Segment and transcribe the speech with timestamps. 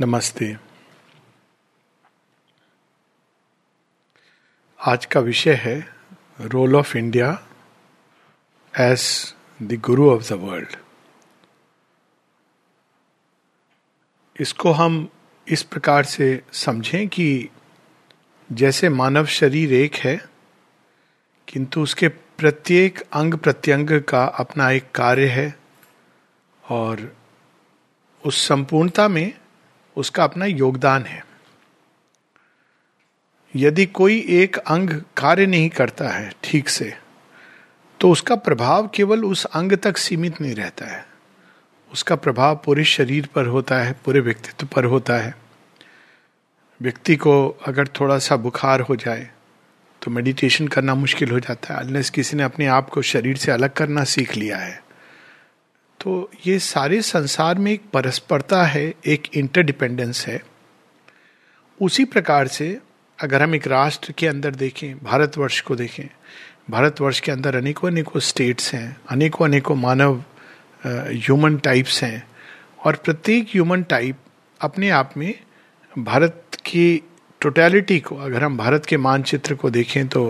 [0.00, 0.56] नमस्ते।
[4.80, 5.74] आज का विषय है
[6.40, 7.30] role of India
[8.80, 10.76] as the guru of the world.
[14.40, 15.08] इसको हम
[15.46, 17.48] इस प्रकार से समझें कि
[18.52, 20.16] जैसे मानव शरीर एक है,
[21.48, 25.58] किंतु उसके प्रत्येक अंग प्रत्यंग का अपना एक कार्य है
[26.70, 27.16] और
[28.24, 29.37] उस संपूर्णता में
[29.98, 31.22] उसका अपना योगदान है।
[33.54, 36.92] यदि कोई एक अंग कार्य नहीं करता है ठीक से
[38.00, 41.04] तो उसका प्रभाव केवल उस अंग तक सीमित नहीं रहता है।
[41.92, 45.34] उसका प्रभाव पूरे शरीर पर होता है, पूरे व्यक्तित्व पर होता है।
[46.80, 49.28] व्यक्ति को अगर थोड़ा सा बुखार हो जाए
[50.02, 53.52] तो मेडिटेशन करना मुश्किल हो जाता है। अनलेस किसी ने अपने आप को शरीर से
[53.52, 54.80] अलग करना सीख लिया है।
[56.00, 60.40] तो ये सारे संसार में एक परस्परता है, एक इंटरडिपेंडेंस है।
[61.80, 62.78] उसी प्रकार से
[63.18, 66.08] अगर हम एक राष्ट्र के अंदर देखें, भारतवर्ष को देखें,
[66.70, 70.22] भारतवर्ष के अंदर अनेकों अनेकों स्टेट्स हैं अनेकों अनेकों मानव
[70.82, 72.26] ह्यूमन टाइप्स हैं
[72.84, 74.16] और प्रत्येक ह्यूमन टाइप
[74.60, 75.34] अपने आप में
[75.98, 77.02] भारत की
[77.40, 80.24] टोटलिटी को, अगर हम भारत के मानचित्र को देखें तो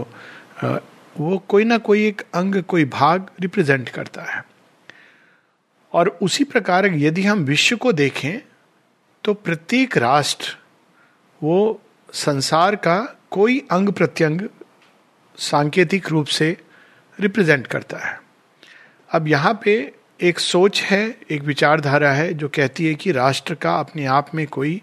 [1.16, 4.42] वो कोई ना कोई एक अंग, कोई भाग रिप्रेजेंट करता है।
[5.92, 8.38] और उसी प्रकार यदि हम विश्व को देखें
[9.24, 10.56] तो प्रत्येक राष्ट्र,
[11.40, 11.80] वो
[12.12, 12.98] संसार का
[13.30, 14.40] कोई अंग प्रत्यंग
[15.38, 16.56] सांकेतिक रूप से
[17.18, 18.18] रिप्रेजेंट करता है।
[19.10, 19.74] अब यहाँ पे
[20.20, 24.46] एक सोच है, एक विचारधारा है, जो कहती है कि राष्ट्र का अपने आप में
[24.46, 24.80] कोई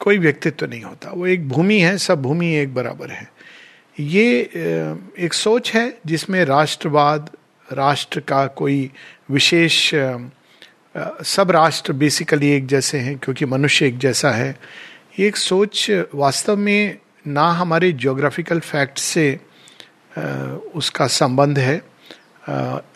[0.00, 3.30] कोई व्यक्तित्व नहीं होता। वो एक भूमि है, सब भूमि एक बराबर है।
[4.00, 4.40] ये
[5.18, 7.30] एक सोच है जिसमें राष्ट्रवाद,
[7.68, 8.90] राष्ट्र का कोई
[9.32, 9.90] विशेष
[11.26, 14.56] सब राष्ट्र बेसिकली एक जैसे हैं, क्योंकि मनुष्य एक जैसा है।
[15.18, 19.40] एक सोच वास्तव में ना हमारे जियोग्राफिकल फैक्ट से
[20.74, 21.80] उसका संबंध है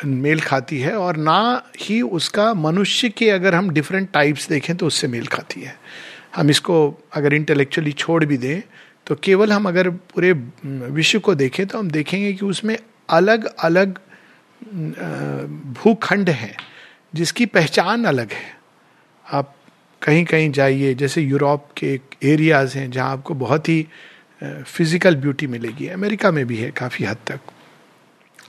[0.04, 4.86] मेल खाती है, और ना ही उसका मनुष्य के अगर हम डिफरेंट टाइप्स देखें तो
[4.86, 5.76] उससे मेल खाती है।
[6.36, 6.78] हम इसको
[7.14, 8.60] अगर इंटेलेक्चुअली छोड़ भी दें
[9.06, 10.32] तो केवल हम अगर पूरे
[10.66, 12.76] विश्व को देखें तो हम देखेंगे कि उसमें
[13.10, 13.98] अलग अलग
[14.66, 16.54] भूखंड है,
[17.14, 18.54] जिसकी पहचान अलग है।
[19.26, 19.54] आप
[20.02, 23.86] कहीं कहीं जाइए, जैसे यूरोप के एरियाज़ हैं, जहाँ आपको बहुत ही
[24.42, 27.40] फ़िज़िकल ब्यूटी मिलेगी। अमेरिका में भी है काफ़ी हद तक।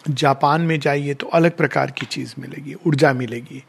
[0.09, 3.63] जापान में जाइए तो अलग प्रकार की चीज़ मिलेगी, ऊर्जा मिलेगी।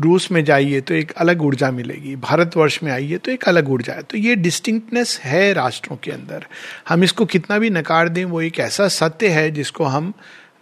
[0.00, 3.92] रूस में जाइए तो एक अलग ऊर्जा मिलेगी। भारतवर्ष में आइए तो एक अलग ऊर्जा
[3.92, 6.46] है। तो ये डिस्टिंक्टनेस है राष्ट्रों के अंदर।
[6.88, 10.12] हम इसको कितना भी नकार दें, वो एक ऐसा सत्य है जिसको हम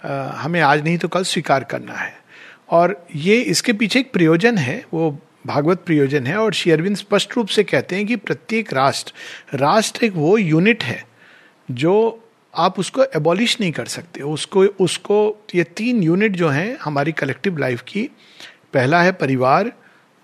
[0.05, 2.19] हमें आज नहीं तो कल स्वीकार करना है।
[2.71, 7.49] और ये इसके पीछे एक प्रयोजन है, वो भागवत प्रयोजन है और शेयरविंद स्पष्ट रूप
[7.49, 11.05] से कहते हैं कि प्रत्येक राष्ट्र राष्ट्र एक वो यूनिट है
[11.71, 12.25] जो
[12.55, 17.59] आप उसको एबॉलिश नहीं कर सकते। उसको उसको, ये तीन यूनिट जो हैं हमारी कलेक्टिव
[17.59, 18.10] लाइफ की,
[18.75, 19.72] पहला है परिवार,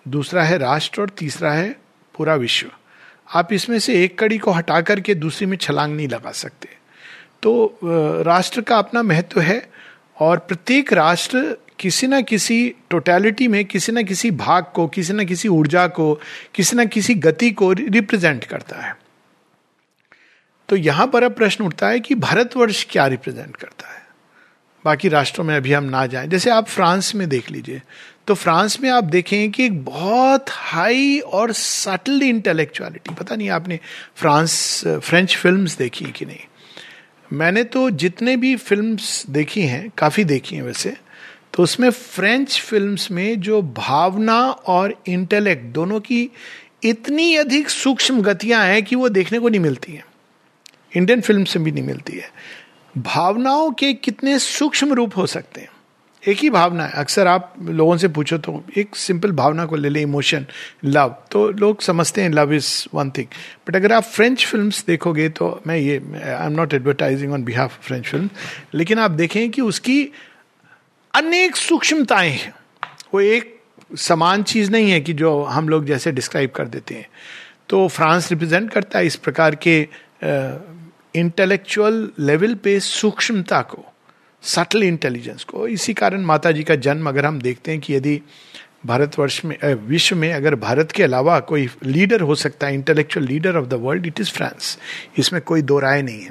[0.09, 1.77] दूसरा है राष्ट्र और तीसरा है
[2.15, 2.71] पूरा विश्व।
[3.35, 6.76] आप इसमें से एक कड़ी को हटा करके दूसरी में छलांग नहीं लगा सकते।
[7.47, 7.79] तो
[8.27, 9.71] राष्ट्र का अपना महत्व है
[10.21, 15.25] और प्रत्येक राष्ट्र किसी ना किसी टोटैलिटी में, किसी ना किसी भाग को, किसी ना
[15.25, 16.15] किसी ऊर्जा को,
[16.55, 18.97] किसी ना किसी गति को रिप्रेजेंट करता है।
[20.69, 24.03] तो यहाँ पर अब प्रश्न उठता है कि भारतवर्ष क्या रिप्रेजेंट करता है?
[24.85, 27.83] बाकी राष्ट्रों में अभी हम ना जाएँ। जैसे आप फ्रांस में देख लीजिए
[28.27, 33.79] तो फ्रांस में आप देखें कि एक बहुत हाई और सटल इंटेलेक्चुअलिटी पता नहीं आपने
[34.17, 36.39] फ्रांस फ्रेंच फिल्म्स देखी कि नहीं?
[37.33, 40.97] मैंने तो जितने भी फिल्म्स देखी हैं, काफ़ी देखी हैं वैसे
[41.55, 46.31] तो उसमें फ्रेंच फिल्म्स में जो भावना और इंटेलेक्ट दोनों की
[46.85, 50.05] इतनी अधिक सूक्ष्म गतियाँ हैं कि वो देखने को नहीं मिलती हैं।
[50.97, 52.31] इंडियन फ़िल्म से भी नहीं मिलती है।
[52.99, 55.69] भावनाओं के कितने सूक्ष्म रूप हो सकते हैं।
[56.29, 59.89] एक ही भावना है। अक्सर आप लोगों से पूछो तो एक सिंपल भावना को ले
[59.89, 60.47] ले इमोशन
[60.85, 63.27] लव तो लोग समझते हैं love is one thing
[63.69, 67.79] but अगर आप फ्रेंच फ़िल्म देखोगे तो मैं ये I am not advertising on behalf
[67.83, 68.31] French film
[68.75, 70.03] लेकिन आप देखें कि उसकी
[71.15, 72.55] अनेक सूक्ष्मताएँ हैं।
[73.15, 73.55] वो एक
[73.97, 77.07] समान चीज़ नहीं है कि जो हम लोग जैसे डिस्क्राइब कर देते हैं।
[77.69, 79.81] तो फ्रांस रिप्रेजेंट करता है इस प्रकार के
[81.15, 83.85] इंटेलेक्चुअल लेवल पे सूक्ष्मता को।
[84.47, 88.21] सटल इंटेलिजेंस को। इसी कारण माता जी का जन्म अगर हम देखते हैं कि यदि
[88.87, 93.57] भारतवर्ष में विश्व में अगर भारत के अलावा कोई लीडर हो सकता है intellectual leader
[93.57, 94.79] of the world it is France
[95.19, 96.31] इसमें कोई दो राय नहीं है।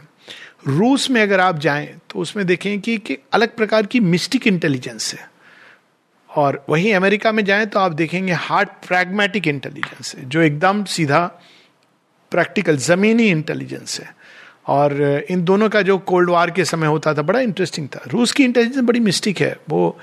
[0.68, 5.14] रूस में अगर आप जाएँ तो उसमें देखें कि, कि अलग प्रकार की मिस्टिक इंटेलिजेंस
[5.14, 5.30] है।
[6.30, 11.26] और वहीं अमेरिका में जाएँ तो आप देखेंगे हार्ड प्रैग्मेटिक इंटेलिजेंस है जो एकदम सीधा
[12.32, 14.15] प्रैक्टिकल जमीनी इंटेलिजेंस है।
[14.68, 18.32] और इन दोनों का जो कोल्ड वार के समय होता था बड़ा इंटरेस्टिंग था। रूस
[18.32, 19.98] की इंटेलिजेंस बड़ी मिस्टिक है। वो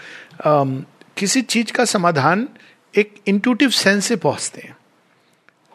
[0.46, 0.84] आम,
[1.16, 2.48] किसी चीज़ का समाधान
[2.98, 4.76] एक इंटूटिव सेंस से पहुँचते हैं।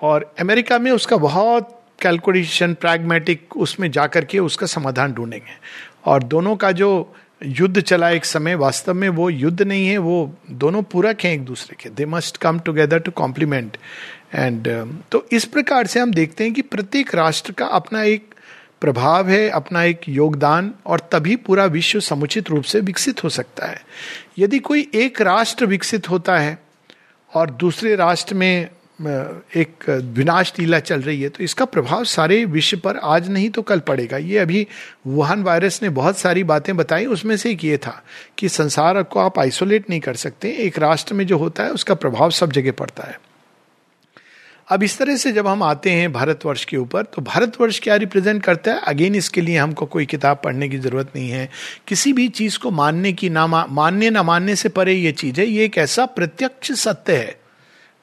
[0.02, 5.58] और अमेरिका में उसका बहुत कैलकुलेशन प्रैग्मेटिक उसमें जाकर के उसका समाधान ढूंढेंगे।
[6.06, 10.34] और दोनों का जो युद्ध चला एक समय वास्तव में वो युद्ध नहीं है वो
[10.52, 13.78] दोनों पूरक हैं एक दूसरे के। They must come together to complement
[14.34, 14.68] and
[15.12, 18.34] तो इस प्रकार से हम देखते हैं कि प्रत्येक राष्ट्र का अपना एक
[18.82, 23.68] प्रभाव है, अपना एक योगदान और तभी पूरा विश्व समुचित रूप से विकसित हो सकता
[23.68, 23.82] है।
[24.40, 26.58] यदि कोई एक राष्ट्र विकसित होता है
[27.32, 28.70] और दूसरे राष्ट्र में
[29.00, 33.62] एक विनाश लीला चल रही है तो इसका प्रभाव सारे विश्व पर आज नहीं तो
[33.62, 34.66] कल पड़ेगा। ये अभी
[35.08, 38.02] वुहान वायरस ने बहुत सारी बातें बताई, उसमें से एक ये था
[38.38, 41.96] कि संसार को आप आइसोलेट नहीं कर सकते। एक राष्ट्र में जो होता है, उसका
[41.96, 43.20] प्रभाव सब जगह पड़ता है।
[44.70, 48.44] अब इस तरह से जब हम आते हैं भारतवर्ष के ऊपर तो भारतवर्ष क्या रिप्रेजेंट
[48.44, 48.80] करता है?
[48.80, 51.50] अगेन इसके लिए हमको कोई किताब पढ़ने की ज़रूरत नहीं है।
[51.88, 55.48] किसी भी चीज़ को मानने की ना मानने ना मानने से परे ये चीज़ है,
[55.48, 57.40] ये एक ऐसा प्रत्यक्ष सत्य है।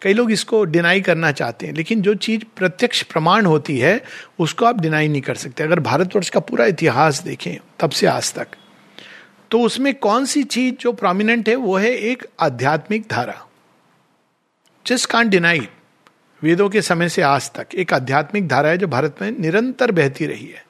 [0.02, 4.02] कई लोग इसको डिनाई करना चाहते हैं, लेकिन जो चीज़ प्रत्यक्ष प्रमाण होती है,
[4.38, 8.34] उसको आप डिनाई नहीं कर सकते। अगर भारतवर्ष का पूरा इतिहास देखें, तब से आज
[8.34, 8.48] तक।
[9.50, 13.40] तो उसमें कौन सी चीज़ जो प्रोमिनेंट है, वो है एक आध्यात्मिक धारा।
[14.86, 15.68] जस्ट कांट डिनाई
[16.44, 20.26] वेदों के समय से आज तक, एक आध्यात्मिक धारा है जो भारत में निरंतर बहती
[20.26, 20.64] रही है।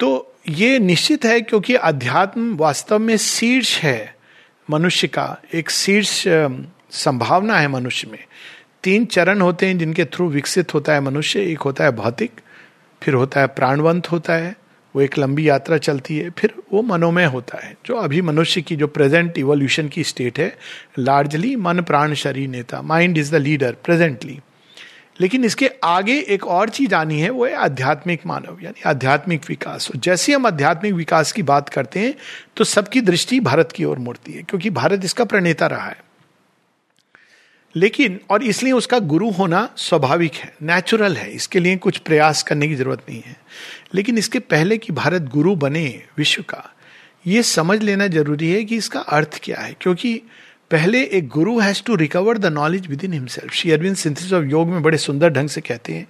[0.00, 4.14] तो ये निश्चित है क्योंकि अध्यात्म वास्तव में शीर्ष है
[4.68, 6.24] मनुष्य का, एक शीर्ष
[6.90, 8.18] संभावना है मनुष्य में।
[8.82, 12.40] तीन चरण होते हैं जिनके थ्रू विकसित होता है मनुष्य, एक होता है भौतिक,
[13.02, 14.54] फिर होता है प्राणवंत होता है,
[14.94, 18.76] वो एक लंबी यात्रा चलती है, फिर वो मनोमय होता है, जो अभी मनुष्य की
[18.76, 20.52] जो प्रेजेंट इवोल्यूशन की स्टेट है
[20.98, 24.38] लार्जली मन प्राण शरीर नेता mind is the leader presently
[25.18, 29.88] लेकिन इसके आगे एक और चीज़ आनी है, वो है आध्यात्मिक मानव, यानी आध्यात्मिक विकास।
[29.96, 32.14] जैसे हम आध्यात्मिक विकास की बात करते हैं
[32.56, 36.06] तो सबकी दृष्टि भारत की ओर मुड़ती है, क्योंकि भारत इसका प्रणेता रहा है।
[37.74, 42.68] लेकिन, और इसलिए उसका गुरु होना स्वाभाविक है नेचुरल है, इसके लिए कुछ प्रयास करने
[42.68, 43.36] की ज़रूरत नहीं है।
[43.94, 46.64] लेकिन इसके पहले कि भारत गुरु बने विश्व का,
[47.26, 50.20] ये समझ लेना ज़रूरी है कि इसका अर्थ क्या है, क्योंकि
[50.70, 54.68] पहले एक guru has to recover the knowledge within himself Shri Aurobindo synthesis of Yoga
[54.68, 56.06] में बड़े सुंदर ढंग से कहते हैं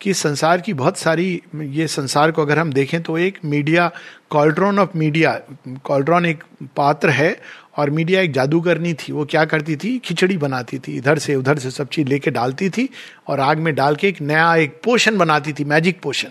[0.00, 3.90] कि संसार की बहुत सारी, ये संसार को अगर हम देखें तो एक media
[4.30, 5.40] cauldron of media
[5.84, 6.42] cauldron एक
[6.76, 7.36] पात्र है
[7.76, 9.98] और मीडिया एक जादूगरनी थी। वो क्या करती थी?
[9.98, 12.88] खिचड़ी बनाती थी। इधर से उधर से सब चीज़ लेके डालती थी
[13.28, 16.28] और आग में डाल के एक नया एक पोषण बनाती थी मैजिक पोषण।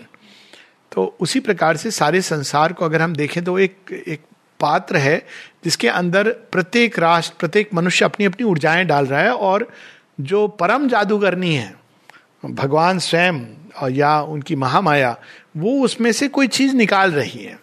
[0.92, 3.76] तो उसी प्रकार से सारे संसार को अगर हम देखें तो एक
[4.08, 4.20] एक
[4.60, 5.16] पात्र है,
[5.64, 9.68] जिसके अंदर प्रत्येक राष्ट्र प्रत्येक मनुष्य अपनी अपनी ऊर्जाएँ डाल रहा है और
[10.20, 11.74] जो परम जादूगरनी है,
[12.44, 13.40] भगवान स्वयं
[13.90, 15.16] या उनकी महामाया,
[15.56, 17.58] वो उसमें से कोई चीज़ निकाल रही है।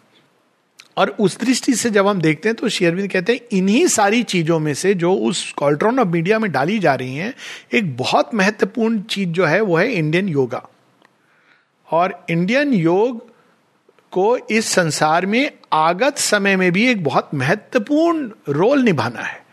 [0.98, 4.60] और उस दृष्टि से जब हम देखते हैं तो शेयरविंद कहते हैं, इन्हीं सारी चीज़ों
[4.60, 7.34] में से जो उस कॉल्ट्रॉन ऑफ़ मीडिया में डाली जा रही हैं,
[7.74, 10.64] एक बहुत महत्वपूर्ण चीज़ जो है, वो है इंडियन योगा
[11.88, 13.26] और इंडियन योग
[14.12, 19.48] को इस संसार में आगत समय में भी एक बहुत महत्वपूर्ण रोल निभाना है।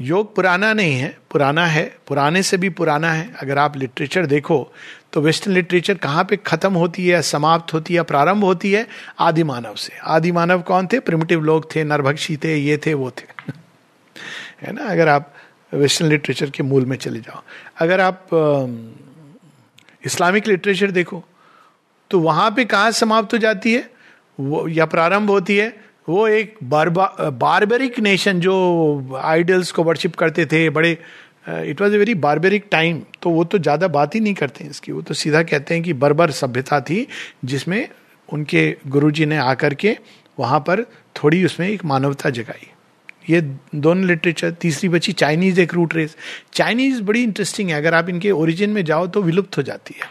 [0.00, 4.72] योग पुराना नहीं है, पुराना है, पुराने से भी पुराना है। अगर आप लिटरेचर देखो
[5.12, 8.86] तो वेस्टर्न लिटरेचर कहाँ पे खत्म होती है, समाप्त होती है, प्रारंभ होती है?
[9.18, 11.00] आदि मानव से। आदि मानव कौन थे?
[11.00, 13.52] प्रिमिटिव लोग थे, नरभक्षी थे, ये थे, वो थे।
[14.62, 14.84] है ना?
[14.84, 15.34] अगर आप
[15.74, 17.42] वेस्टर्न लिटरेचर के मूल में चले जाओ।
[17.78, 18.28] अगर आप
[20.06, 21.24] इस्लामिक लिटरेचर देखो
[22.10, 23.88] तो वहाँ पे कहा समाप्त हो जाती है?
[24.38, 25.72] वो, या प्रारंभ होती है?
[26.08, 28.54] वो एक बारबेरिक नेशन जो
[29.16, 30.96] आइडल्स को वर्शिप करते थे, बड़े,
[31.48, 34.70] it was a very barbaric time तो वो तो ज़्यादा बात ही नहीं करते हैं
[34.70, 37.06] इसकी। वो तो सीधा कहते हैं कि बर्बर सभ्यता थी,
[37.44, 37.88] जिसमें
[38.28, 39.96] उनके गुरुजी ने आकर के
[40.38, 40.82] वहाँ पर
[41.16, 42.66] थोड़ी उसमें एक मानवता जगाई।
[43.30, 46.16] ये दोनों लिटरेचर तीसरी बची चाइनीज़ एक रूट रेस
[46.52, 50.08] चाइनीज़ बड़ी इंटरेस्टिंग है। अगर आप इनके ओरिजिन में जाओ तो विलुप्त हो जाती है।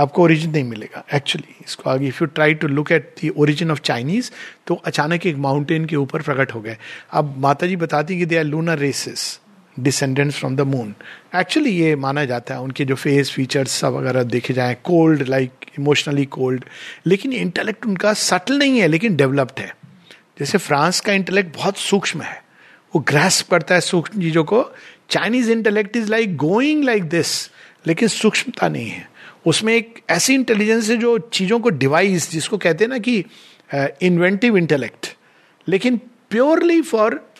[0.00, 3.70] आपको ओरिजिन नहीं मिलेगा एक्चुअली इसको आगे if you try to look at the origin
[3.70, 4.30] of Chinese
[4.66, 6.76] तो अचानक एक माउंटेन के ऊपर प्रकट हो गए।
[7.12, 9.40] अब माता जी बताती कि they are lunar races
[9.76, 10.94] descendants from the moon
[11.36, 15.66] actually ये माना जाता है, उनके जो फेस फीचर्स सब अगर देखे जाए कोल्ड लाइक
[15.78, 16.64] इमोशनली कोल्ड
[17.06, 19.74] लेकिन इंटेलेक्ट उनका सटल नहीं है, लेकिन डेवलप्ड है।
[20.38, 22.42] जैसे फ्रांस का इंटेलेक्ट बहुत सूक्ष्म है।
[22.94, 24.64] वो ग्रेस्प करता है सूक्ष्म चीज़ों को।
[25.10, 27.50] Chinese intellect is like going like this
[27.86, 29.08] लेकिन सूक्ष्मता नहीं है।
[29.46, 33.24] उसमें एक ऐसी इंटेलिजेंस है जो चीज़ों को डिवाइस जिसको कहते हैं ना कि
[34.02, 35.16] इन्वेंटिव uh, इंटेलेक्ट
[35.68, 37.32] लेकिन प्योरली फॉर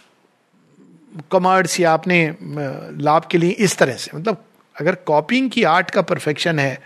[1.30, 2.35] कॉमर्स या अपने
[3.02, 4.45] लाभ के लिए इस तरह से मतलब
[4.80, 6.83] अगर कॉपिंग की आर्ट का परफेक्शन है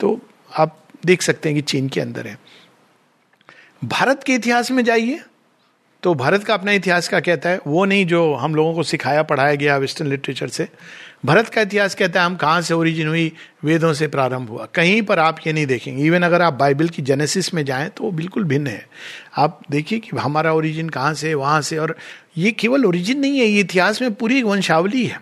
[0.00, 0.20] तो
[0.58, 2.38] आप देख सकते हैं कि चीन के अंदर है।
[3.84, 5.20] भारत के इतिहास में जाइए।
[6.02, 7.60] तो भारत का अपना इतिहास क्या कहता है?
[7.66, 10.68] वो नहीं जो हम लोगों को सिखाया, पढ़ाया गया वेस्टर्न लिटरेचर से।
[11.24, 13.32] भारत का इतिहास कहता है, हम कहाँ से ओरिजिन हुई,
[13.64, 17.02] वेदों से प्रारंभ हुआ। कहीं पर आप ये नहीं देखेंगे। इवन अगर आप बाइबल की
[17.02, 18.86] जेनेसिस में जाएँ तो वो बिल्कुल भिन्न है।
[19.36, 21.96] आप देखिए कि हमारा ओरिजिन कहाँ से, वहाँ से, और
[22.36, 25.20] ये केवल ओरिजिन नहीं है, ये इतिहास में पूरी वंशावली है।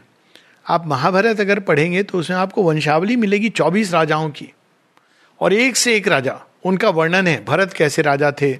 [0.66, 4.52] आप महाभारत अगर पढ़ेंगे तो उसमें आपको वंशावली मिलेगी चौबीस राजाओं की,
[5.40, 8.52] और एक से एक राजा। उनका वर्णन है, भरत कैसे राजा थे?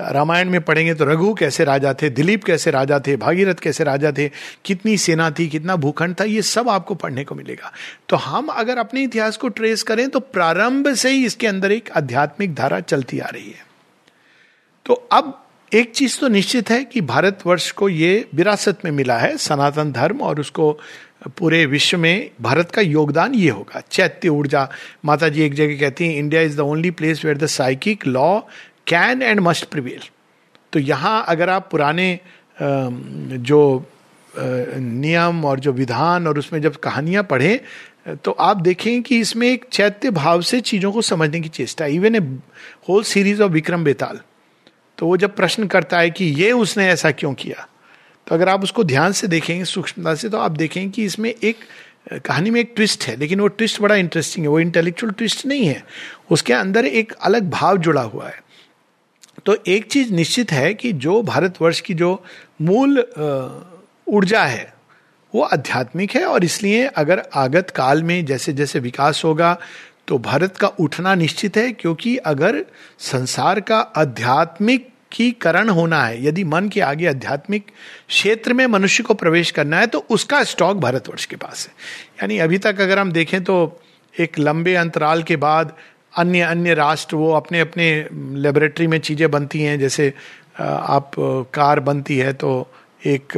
[0.00, 2.08] रामायण में पढ़ेंगे तो रघु कैसे राजा थे?
[2.10, 3.16] दिलीप कैसे राजा थे?
[3.16, 4.28] भागीरथ कैसे राजा थे?
[4.64, 7.72] कितनी सेना थी, कितना भूखंड था, ये सब आपको पढ़ने को मिलेगा।
[8.08, 11.90] तो हम अगर अपने इतिहास को ट्रेस करें तो प्रारंभ से ही इसके अंदर एक
[11.96, 13.68] आध्यात्मिक धारा चलती आ रही है।
[14.86, 15.36] तो अब
[15.72, 20.20] एक चीज़ तो निश्चित है कि भारतवर्ष को ये विरासत में मिला है, सनातन धर्म
[20.20, 20.78] और उसको
[21.28, 24.68] पूरे विश्व में भारत का योगदान ये होगा। चैत्य ऊर्जा।
[25.04, 28.38] माता जी एक जगह कहती हैं India is the only place where the psychic law
[28.86, 30.00] can and must prevail
[30.72, 32.18] तो यहाँ अगर आप पुराने
[32.58, 33.84] जो
[34.32, 39.64] नियम और जो विधान और उसमें जब कहानियाँ पढ़ें तो आप देखें कि इसमें एक
[39.72, 42.20] चैत्य भाव से चीज़ों को समझने की चेष्टा। Even a
[42.88, 44.20] whole series of Vikram Betaal
[44.98, 47.66] तो वो जब प्रश्न करता है कि ये उसने ऐसा क्यों किया?
[48.30, 51.56] तो अगर आप उसको ध्यान से देखेंगे, सूक्ष्मता से तो आप देखेंगे कि इसमें एक
[52.26, 55.66] कहानी में एक ट्विस्ट है। लेकिन वो ट्विस्ट बड़ा इंटरेस्टिंग है। वो इंटेलेक्चुअल ट्विस्ट नहीं
[55.66, 55.84] है।
[56.30, 58.42] उसके अंदर एक अलग भाव जुड़ा हुआ है।
[59.46, 62.24] तो एक चीज़ निश्चित है कि जो भारतवर्ष की जो
[62.62, 62.98] मूल
[64.08, 64.74] ऊर्जा है,
[65.34, 69.58] वो आध्यात्मिक है और इसलिए अगर आगत काल में जैसे जैसे विकास होगा
[70.08, 72.64] तो भारत का उठना निश्चित है। क्योंकि अगर
[72.98, 77.66] संसार का आध्यात्मिक की करण होना है। यदि मन के आगे आध्यात्मिक
[78.08, 81.72] क्षेत्र में मनुष्य को प्रवेश करना है तो उसका स्टॉक भारतवर्ष के पास है।
[82.22, 83.80] यानी अभी तक अगर हम देखें तो
[84.14, 85.72] एक लंबे अंतराल के बाद
[86.14, 90.12] अन्य अन्य राष्ट्र, वो अपने अपने लेबोरेटरी में चीज़ें बनती हैं। जैसे
[90.60, 91.10] आप
[91.54, 92.68] कार बनती है तो
[93.06, 93.32] एक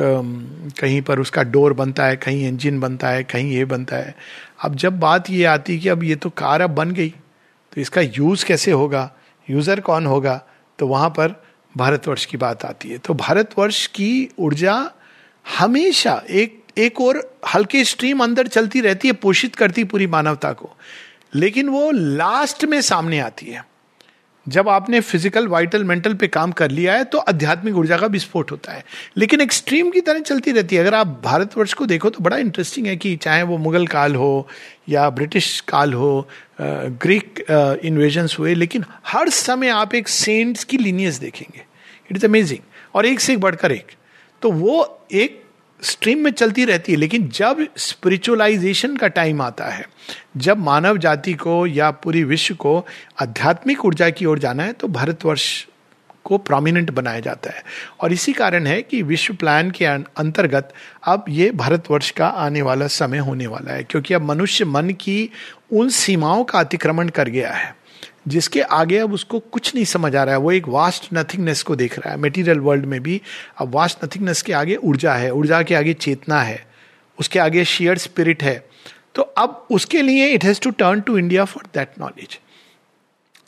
[0.80, 4.14] कहीं पर उसका डोर बनता है, कहीं इंजन बनता है, कहीं ये बनता है।
[4.64, 8.00] अब जब बात ये आती कि अब ये तो कार अब बन गई तो इसका
[8.00, 9.10] यूज़ कैसे होगा?
[9.48, 10.40] यूज़र कौन होगा?
[10.78, 11.34] तो वहाँ पर
[11.76, 14.90] भारतवर्ष की बात आती है। तो भारतवर्ष की ऊर्जा
[15.58, 20.70] हमेशा एक एक और हल्के स्ट्रीम अंदर चलती रहती है, पोषित करती पूरी मानवता को।
[21.34, 23.71] लेकिन वो लास्ट में सामने आती है।
[24.46, 28.50] जब आपने फ़िज़िकल वाइटल मेंटल पे काम कर लिया है तो आध्यात्मिक ऊर्जा का विस्फोट
[28.50, 28.84] होता है।
[29.16, 32.87] लेकिन एक्सट्रीम की तरह चलती रहती है। अगर आप भारतवर्ष को देखो तो बड़ा इंटरेस्टिंग
[32.87, 34.49] है कि चाहे वो मुगल काल हो
[34.88, 36.28] या ब्रिटिश काल हो
[36.61, 37.44] ग्रीक
[37.84, 41.62] इन्वेजन्स हुए, लेकिन हर समय आप एक सेंट्स की लीनियस देखेंगे।
[42.11, 42.61] इट इज़ अमेजिंग
[42.94, 43.92] और एक से एक बढ़कर एक।
[44.42, 45.41] तो वो एक
[45.82, 49.86] स्ट्रीम में चलती रहती है, लेकिन जब स्पिरिचुअलाइजेशन का टाइम आता है,
[50.36, 52.78] जब मानव जाति को या पूरी विश्व को
[53.22, 55.66] आध्यात्मिक ऊर्जा की ओर जाना है तो भारतवर्ष
[56.24, 57.62] को प्रोमिनेंट बनाया जाता है।
[58.00, 60.72] और इसी कारण है कि विश्व प्लान के अंतर्गत
[61.04, 65.30] अब ये भारतवर्ष का आने वाला समय होने वाला है, क्योंकि अब मनुष्य मन की
[65.72, 67.74] उन सीमाओं का अतिक्रमण कर गया है।
[68.28, 71.76] जिसके आगे अब उसको कुछ नहीं समझ आ रहा है। वो एक वास्ट नथिंगनेस को
[71.76, 73.20] देख रहा है। मेटीरियल वर्ल्ड में भी
[73.58, 76.66] अब वास्ट नथिंगनेस के आगे ऊर्जा है। ऊर्जा के आगे चेतना है।
[77.18, 78.68] उसके आगे शेयर स्पिरिट है।
[79.14, 82.38] तो अब उसके लिए it has to turn to India for that knowledge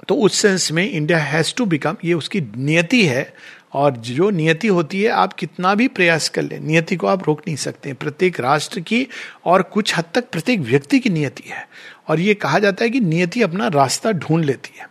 [0.08, 3.34] तो उस सेंस में इंडिया हैज़ टू बिकम ये उसकी नियति है।
[3.72, 7.40] और जो नियति होती है, आप कितना भी प्रयास कर लें, नियति को आप रोक
[7.46, 9.06] नहीं सकते। प्रत्येक राष्ट्र की
[9.44, 11.68] और कुछ हद तक प्रत्येक व्यक्ति की नियति है।
[12.08, 14.88] और ये कहा जाता है कि नियति अपना रास्ता ढूंढ लेती है।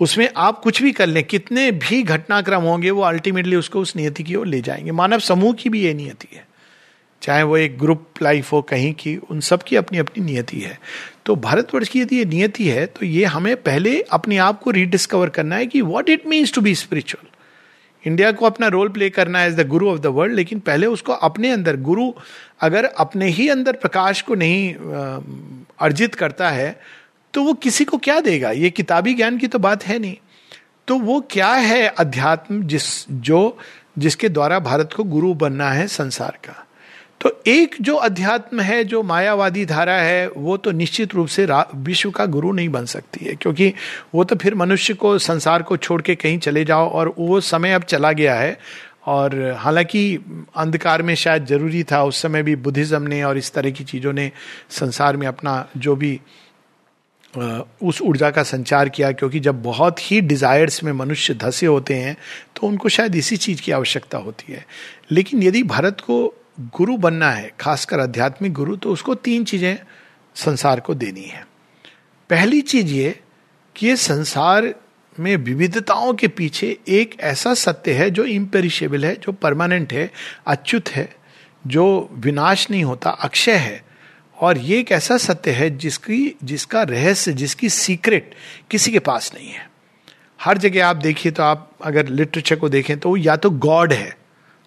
[0.00, 4.22] उसमें आप कुछ भी कर लें, कितने भी घटनाक्रम होंगे, वो अल्टीमेटली उसको उस नियति
[4.22, 6.48] की ओर ले जाएँगे। मानव समूह की भी ये नियति है।
[7.22, 10.80] चाहे वो एक ग्रुप लाइफ हो, कहीं की, उन सब की अपनी अपनी नियति है।
[11.26, 15.28] तो भारतवर्ष की यदि ये नियति है तो ये हमें पहले अपने आप को रीडिस्कवर
[15.28, 17.28] करना है कि what it means to be spiritual
[18.06, 20.86] India को अपना रोल प्ले करना है as the guru of the world लेकिन पहले
[20.86, 22.12] उसको अपने अंदर गुरु
[22.64, 24.74] अगर अपने ही अंदर प्रकाश को नहीं
[25.80, 26.80] अर्जित करता है
[27.34, 28.50] तो वो किसी को क्या देगा?
[28.50, 30.16] ये किताबी ज्ञान की तो बात है नहीं।
[30.88, 33.58] तो वो क्या है अध्यात्म जिस, जो,
[33.98, 36.54] जिसके द्वारा भारत को गुरु बनना है संसार का?
[37.20, 42.10] तो एक जो अध्यात्म है, जो मायावादी धारा है, वो तो निश्चित रूप से विश्व
[42.10, 43.72] का गुरु नहीं बन सकती है, क्योंकि
[44.14, 47.72] वो तो फिर मनुष्य को, संसार को छोड़ के कहीं चले जाओ, और वो समय
[47.72, 48.58] अब चला गया है।
[49.04, 50.18] और हालाँकि
[50.56, 54.12] अंधकार में शायद ज़रूरी था, उस समय भी बुद्धिज्म ने और इस तरह की चीज़ों
[54.12, 54.30] ने
[54.70, 56.20] संसार में अपना जो भी
[57.34, 62.16] उस ऊर्जा का संचार किया, क्योंकि जब बहुत ही डिजायर्स में मनुष्य धसे होते हैं
[62.56, 64.64] तो उनको शायद इसी चीज़ की आवश्यकता होती है।
[65.10, 66.34] लेकिन यदि भारत को
[66.76, 69.78] गुरु बनना है, खासकर आध्यात्मिक गुरु तो उसको तीन चीज़ें
[70.36, 71.44] संसार को देनी है।
[72.30, 73.18] पहली चीज़ ये
[73.76, 74.74] कि ये संसार
[75.20, 80.10] में विविधताओं के पीछे एक ऐसा सत्य है जो इम्पेरिशेबल है जो परमानेंट है
[80.46, 81.08] अच्युत है
[81.66, 83.82] जो विनाश नहीं होता अक्षय है।
[84.36, 88.34] और ये एक ऐसा सत्य है जिसकी जिसका रहस्य जिसकी सीक्रेट
[88.70, 89.68] किसी के पास नहीं है।
[90.40, 94.16] हर जगह आप देखिए तो आप अगर लिटरेचर को देखें तो या तो गॉड है।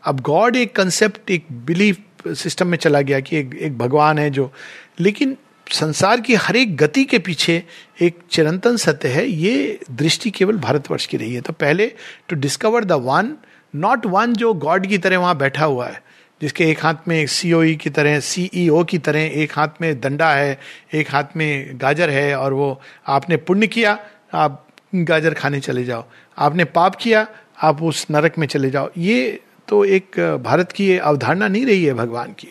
[0.03, 4.29] अब गॉड एक कंसेप्ट एक बिलीफ सिस्टम में चला गया कि एक, एक भगवान है
[4.29, 4.51] जो
[4.99, 5.37] लेकिन
[5.71, 7.63] संसार की हर एक गति के पीछे
[8.01, 11.91] एक चिरंतन सत्य है, ये दृष्टि केवल भारतवर्ष की रही है। तो पहले
[12.29, 13.35] to discover the one
[13.73, 16.01] not one जो गॉड की तरह वहाँ बैठा हुआ है,
[16.41, 19.81] जिसके एक हाथ में एक सीओई e की तरह सीईओ e की तरह एक हाथ
[19.81, 20.59] में डंडा है,
[20.93, 23.97] एक हाथ में गाजर है, और वो आपने पुण्य किया,
[24.33, 26.05] आप गाजर खाने चले जाओ।
[26.37, 27.27] आपने पाप किया,
[27.61, 31.93] आप उस नरक में चले जाओ। ये तो एक भारत की अवधारणा नहीं रही है
[31.93, 32.47] भगवान की।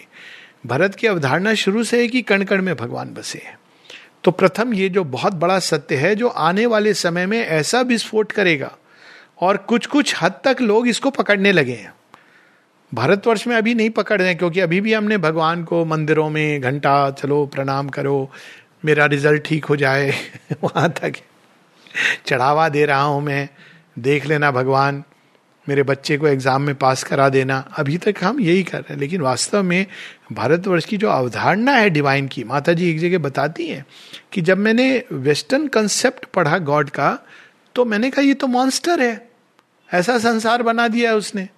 [0.67, 3.59] भारत की अवधारणा शुरू से है कि कण कण में भगवान बसे हैं।
[4.25, 8.33] तो प्रथम ये जो बहुत बड़ा सत्य है, जो आने वाले समय में ऐसा विस्फोट
[8.33, 8.77] करेगा
[9.41, 11.95] और कुछ कुछ हद तक लोग इसको पकड़ने लगे हैं।
[12.95, 17.11] भारतवर्ष में अभी नहीं पकड़ रहे क्योंकि अभी भी हमने भगवान को मंदिरों में घंटा,
[17.11, 18.31] चलो, प्रणाम करो,
[18.85, 20.11] मेरा रिज़ल्ट ठीक हो जाए,
[20.63, 21.13] वहाँ तक
[22.27, 23.49] चढ़ावा दे रहा हूँ मैं,
[23.99, 25.05] देख लेना भगवान।
[25.67, 29.01] मेरे बच्चे को एग्ज़ाम में पास करा देना। अभी तक हम यही कर रहे हैं,
[29.01, 29.87] लेकिन वास्तव में
[30.33, 33.85] भारतवर्ष की जो अवधारणा है डिवाइन की माता जी एक जगह बताती हैं
[34.33, 37.19] कि जब मैंने वेस्टर्न कंसेप्ट पढ़ा गॉड का
[37.75, 39.29] तो मैंने कहा, ये तो मॉन्स्टर है।
[39.89, 41.49] ऐसा संसार बना दिया है उसने।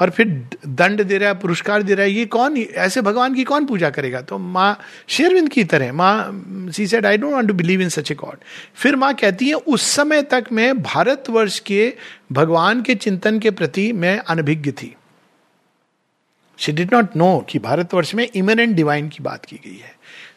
[0.00, 0.28] और फिर
[0.66, 3.90] दंड दे रहा है, पुरस्कार दे रहा है, ये कौन, ऐसे भगवान की कौन पूजा
[3.90, 4.20] करेगा?
[4.20, 4.78] तो माँ
[5.08, 8.38] शेरविंद की तरह, माँ she said I don't want to believe in such a God
[8.74, 11.92] फिर माँ कहती है, उस समय तक मैं भारतवर्ष के
[12.32, 14.94] भगवान के चिंतन के प्रति मैं अनभिज्ञ थी.
[16.58, 19.94] शी डिड नॉट नो कि भारतवर्ष में इमिनेंट डिवाइन की बात की गई है।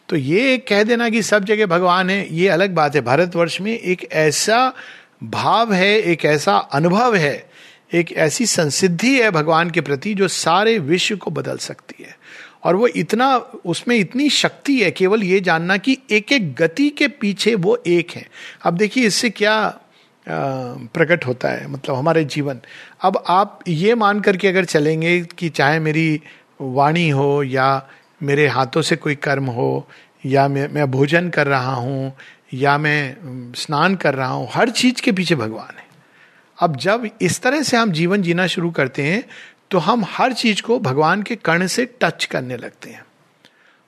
[0.09, 3.71] तो ये कह देना कि सब जगह भगवान है, ये अलग बात है। भारतवर्ष में
[3.71, 4.73] एक ऐसा
[5.23, 7.52] भाव है, एक ऐसा अनुभव है
[7.93, 12.15] एक ऐसी संसिद्धि है भगवान के प्रति जो सारे विश्व को बदल सकती है।
[12.63, 17.07] और वो इतना, उसमें इतनी शक्ति है केवल ये जानना कि एक एक गति के
[17.07, 18.25] पीछे वो एक है।
[18.63, 19.79] अब देखिए, इससे क्या
[20.27, 22.59] प्रकट होता है मतलब हमारे जीवन।
[23.01, 26.21] अब आप ये मान करके अगर चलेंगे कि चाहे मेरी
[26.61, 27.67] वाणी हो या
[28.23, 29.87] मेरे हाथों से कोई कर्म हो
[30.25, 32.13] या मैं मैं भोजन कर रहा हूँ
[32.53, 35.82] या मैं स्नान कर रहा हूँ, हर चीज़ के पीछे भगवान है।
[36.59, 39.23] अब जब इस तरह से हम जीवन जीना शुरू करते हैं
[39.71, 43.05] तो हम हर चीज़ को भगवान के कर्ण से टच करने लगते हैं।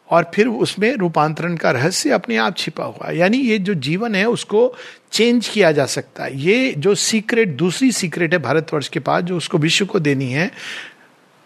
[0.10, 4.16] और फिर उसमें रूपांतरण का रहस्य अपने आप छिपा हुआ है। यानी ये जो जीवन
[4.16, 4.76] है, उसको
[5.12, 9.38] चेंज किया जा सकता है। ये जो सीक्रेट, दूसरी सीक्रेट है भारतवर्ष के पास, जो
[9.38, 10.52] उसको विश्व को देनी है,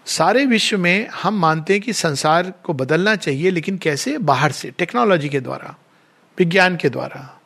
[0.05, 4.17] सारे विश्व में हम मानते हैं कि संसार को बदलना चाहिए, लेकिन कैसे?
[4.17, 5.75] बाहर से, टेक्नोलॉजी के द्वारा,
[6.39, 7.41] विज्ञान के द्वारा,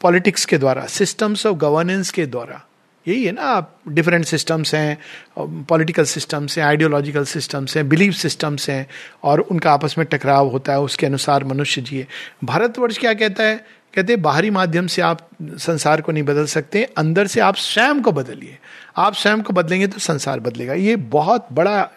[0.00, 2.66] पॉलिटिक्स के द्वारा, सिस्टम्स ऑफ़ गवर्नेंस के द्वारा।
[3.06, 8.86] यही है ना डिफरेंट सिस्टम्स हैं पॉलिटिकल सिस्टम्स हैं आइडियोलॉजिकल सिस्टम्स हैं बिलीफ सिस्टम्स हैं,
[9.24, 12.06] और उनका आपस में टकराव होता है, उसके अनुसार मनुष्य जिए।
[12.44, 13.56] भारतवर्ष क्या कहता है?
[13.94, 18.02] कहते हैं, बाहरी माध्यम से आप संसार को नहीं बदल सकते, अंदर से आप स्वयं
[18.02, 18.58] को बदलिए।
[18.96, 21.88] आप स्वयं को बदलेंगे तो संसार बदलेगा। ये बहुत बड़ा,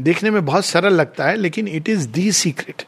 [0.00, 2.82] देखने में बहुत सरल लगता है, लेकिन इट इज़ दी सीक्रेट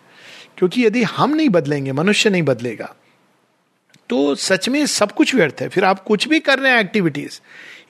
[0.59, 2.94] क्योंकि यदि हम नहीं बदलेंगे, मनुष्य नहीं बदलेगा
[4.10, 7.40] तो सच में सब कुछ व्यर्थ है। फिर आप कुछ भी कर रहे हैं activities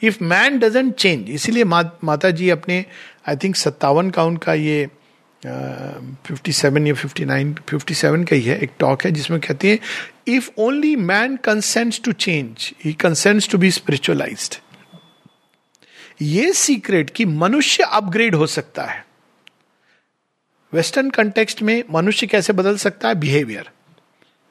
[0.03, 2.85] if man doesn't change इसीलिए माता जी अपने
[3.29, 4.89] आई थिंक सत्तावन का उनका ये
[6.27, 9.69] फिफ्टी सेवन या फिफ्टी नाइन फिफ्टी सेवन का ही है, एक टॉक है जिसमें कहती
[9.69, 9.79] है
[10.29, 14.59] if only man consents to change he consents to be spiritualise
[16.23, 19.05] ये सीक्रेट कि मनुष्य अपग्रेड हो सकता है।
[20.73, 23.15] वेस्टर्न कंटेक्स्ट में मनुष्य कैसे बदल सकता है?
[23.15, 23.71] बिहेवियर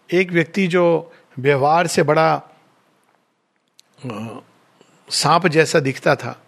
[0.09, 2.41] एक व्यक्ति जो व्यवहार से बड़ा
[5.09, 6.39] सांप जैसा दिखता था।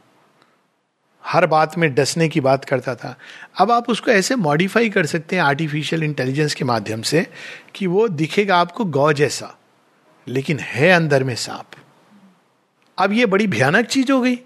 [1.24, 3.15] हर बात में डसने की बात करता था।
[3.60, 7.28] अब आप उसको ऐसे मॉडिफाई कर सकते हैं आर्टिफिशियल इंटेलिजेंस के माध्यम से
[7.76, 9.56] कि वो दिखेगा आपको गौ जैसा,
[10.28, 11.65] लेकिन है अंदर में सांप।
[12.98, 14.39] अब ये बड़ी भयानक चीज़ हो गई।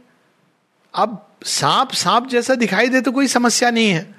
[0.94, 4.16] अब सांप सांप जैसा दिखाई दे तो कोई समस्या नहीं है।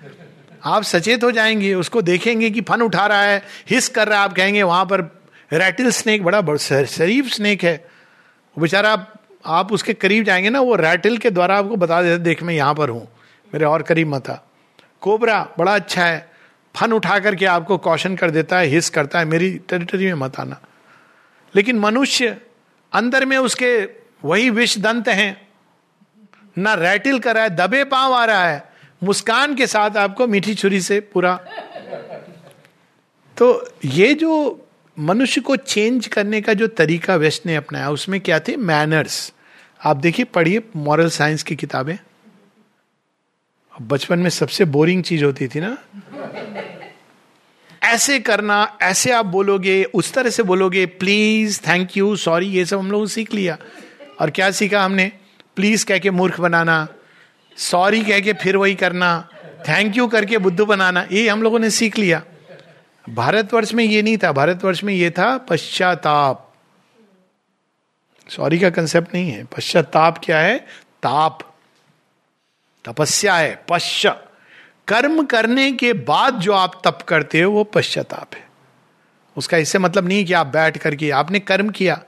[0.64, 4.24] आप सचेत हो जाएँगे, उसको देखेंगे कि फन उठा रहा है, हिस कर रहा है,
[4.24, 5.19] आप कहेंगे वहाँ पर
[5.52, 7.76] रैटिल स्नेक बड़ा शरीफ स्नेक है।
[8.56, 9.12] बेचारा आप,
[9.46, 12.74] आप उसके करीब जाएँगे ना वो रैटिल के द्वारा आपको बता देते देख मैं यहाँ
[12.74, 13.06] पर हूँ
[13.52, 14.36] मेरे और करीब मत आ।
[15.00, 16.28] कोबरा बड़ा अच्छा है
[16.74, 20.38] फन उठा करके आपको कौशन कर देता है हिस करता है मेरी टेरिटरी में मत
[20.40, 20.60] आना।
[21.54, 22.36] लेकिन मनुष्य
[22.92, 23.72] अंदर में उसके
[24.24, 25.48] वही विष दंत हैं
[26.58, 28.62] ना रैटिल कर रहा है दबे पाँव आ रहा है
[29.02, 31.34] मुस्कान के साथ आपको मीठी छुरी से पूरा।
[33.36, 34.32] तो ये जो
[34.98, 38.56] मनुष्य को चेंज करने का जो तरीका वेस्ट ने अपनाया, उसमें क्या थे?
[38.56, 39.32] मैनर्स
[39.84, 41.96] आप देखिए, पढ़िए मॉरल साइंस की किताबें।
[43.82, 45.78] बचपन में सबसे बोरिंग चीज़ होती थी ना?
[47.82, 52.78] ऐसे करना, ऐसे आप बोलोगे, उस तरह से बोलोगे प्लीज़ थैंक यू सॉरी ये सब
[52.78, 53.58] हम लोग सीख लिया।
[54.20, 55.12] और क्या सीखा हमने?
[55.56, 56.88] प्लीज़ कह के मूर्ख बनाना।
[57.56, 59.28] सॉरी कह के फिर वही करना।
[59.68, 62.22] थैंक यू करके बुद्धू बनाना। ये हम लोगों ने सीख लिया।
[63.08, 66.54] भारतवर्ष में ये नहीं था, भारतवर्ष में ये था पश्चाताप।
[68.28, 70.58] सॉरी का कंसेप्ट नहीं है। पश्चाताप क्या है?
[71.02, 71.54] ताप।
[72.84, 74.06] तपस्या है, पश्च।
[74.88, 78.48] कर्म करने के बाद जो आप तप करते हो, वो पश्चाताप है।
[79.36, 82.02] उसका इससे मतलब नहीं कि आप बैठ करके आपने कर्म किया।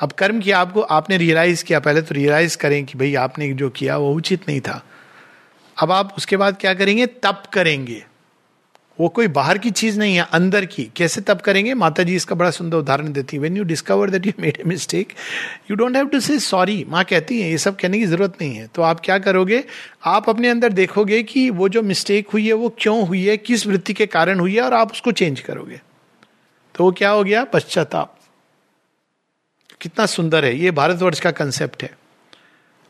[0.00, 3.70] अब कर्म किया आपको, आपने रियलाइज़ किया, पहले तो रियलाइज़ करें कि भाई आपने जो
[3.70, 4.82] किया वो उचित नहीं था।
[5.82, 7.06] अब आप उसके बाद क्या करेंगे?
[7.06, 8.06] तप करेंगे।
[9.00, 11.74] वो कोई बाहर की चीज़ नहीं है, अंदर की। कैसे तब करेंगे?
[11.74, 14.62] माता जी इसका बड़ा सुंदर उदाहरण देती है। When you discover that you made a
[14.66, 15.12] mistake
[15.70, 18.54] you don't have to say sorry माँ कहती है, ये सब कहने की ज़रूरत नहीं
[18.54, 19.64] है। तो आप क्या करोगे?
[20.04, 23.66] आप अपने अंदर देखोगे कि वो जो मिस्टेक हुई है, वो क्यों हुई है, किस
[23.66, 25.80] वृत्ति के कारण हुई है, और आप उसको चेंज करोगे।
[26.74, 27.44] तो वो क्या हो गया?
[27.44, 28.18] पश्चाताप।
[29.80, 31.98] कितना सुंदर है। ये भारतवर्ष का कंसेप्ट है।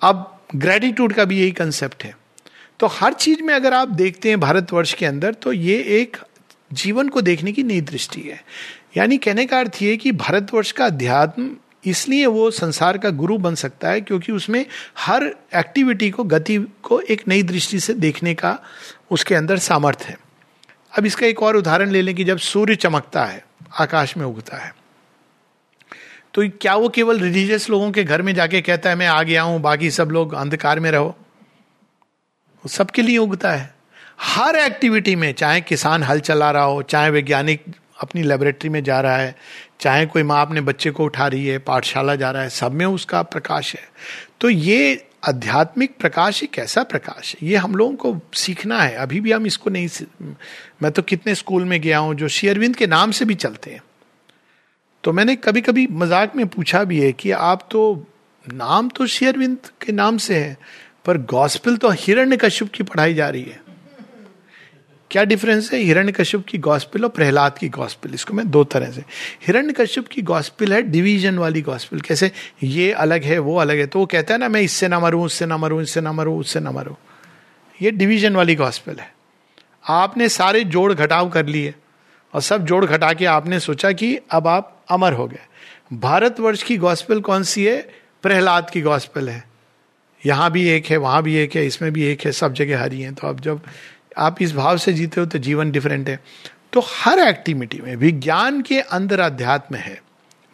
[0.03, 2.17] अब ग्रेटिट्यूड का भी यही कंसेप्ट है।
[2.81, 6.17] तो हर चीज़ में अगर आप देखते हैं भारतवर्ष के अंदर तो ये एक
[6.73, 8.41] जीवन को देखने की नई दृष्टि है।
[8.97, 11.51] यानी कहने का अर्थ ये कि भारतवर्ष का अध्यात्म
[11.87, 14.65] इसलिए वो संसार का गुरु बन सकता है क्योंकि उसमें
[14.99, 15.25] हर
[15.57, 18.59] एक्टिविटी को, गति को एक नई दृष्टि से देखने का
[19.11, 20.17] उसके अंदर सामर्थ्य है।
[20.93, 23.45] अब इसका एक और उदाहरण ले लें कि जब सूर्य चमकता है,
[23.81, 24.73] आकाश में उगता है
[26.35, 29.43] तो क्या वो केवल रिलीजियस लोगों के घर में जाके कहता है, मैं आ गया
[29.43, 31.17] हूँ, बाकी सब लोग अंधकार में रहो
[32.65, 33.73] वो सबके लिए उगता है।
[34.21, 37.65] हर एक्टिविटी में, चाहे किसान हल चला रहा हो, चाहे वैज्ञानिक
[38.03, 39.35] अपनी लेबोरेटरी में जा रहा है,
[39.81, 42.87] चाहे कोई माँ अपने बच्चे को उठा रही है, पाठशाला जा रहा है, सब में
[42.87, 43.83] उसका प्रकाश है।
[44.41, 49.21] तो ये आध्यात्मिक प्रकाश एक ऐसा प्रकाश है, ये हम लोगों को सीखना है। अभी
[49.21, 49.89] भी हम इसको नहीं
[50.83, 53.83] मैं तो कितने स्कूल में गया हूँ, जो शेयरविंद के नाम से भी चलते हैं।
[55.05, 58.07] तो मैंने कभी कभी मज़ाक में पूछा भी है कि आप तो
[58.45, 60.57] नाम तो शेयरविंद के नाम से है
[61.05, 63.63] पर गॉस्पिल तो हिरण्य कश्यप की पढ़ाई जा रही है।
[65.11, 68.91] क्या डिफरेंस है हिरण्य कश्यप की गॉस्पिल और प्रहलाद की गॉस्पिल इसको मैं दो तरह
[68.91, 69.01] से।
[69.47, 72.31] हिरण्य कश्यप की गॉस्पिल है डिवीज़न वाली गॉस्पिल कैसे?
[72.63, 75.25] ये अलग है, वो अलग है। तो वो कहता है ना, मैं इससे ना मरूं
[75.25, 76.95] उससे ना मरूं, इससे ना मरूं, उससे ना मरूं।
[77.83, 79.13] ये डिवीज़न वाली गॉस्पिल है।
[79.89, 81.75] आपने सारे जोड़ घटाव कर लिए
[82.35, 85.47] और सब जोड़ घटा के आपने सोचा कि अब आप अमर हो गए।
[85.93, 87.81] भारतवर्ष की गॉस्पिल कौन सी है?
[88.23, 89.54] प्रहलाद की गॉस्पिल है।
[90.27, 93.01] यहाँ भी एक है, वहाँ भी एक है, इसमें भी एक है, सब जगह हरी
[93.01, 93.61] है। तो अब जब
[94.19, 96.21] आप इस भाव से जीते हो तो जीवन डिफरेंट है।
[96.73, 100.03] तो हर एक्टिविटी में, विज्ञान के अंदर अध्यात्म है।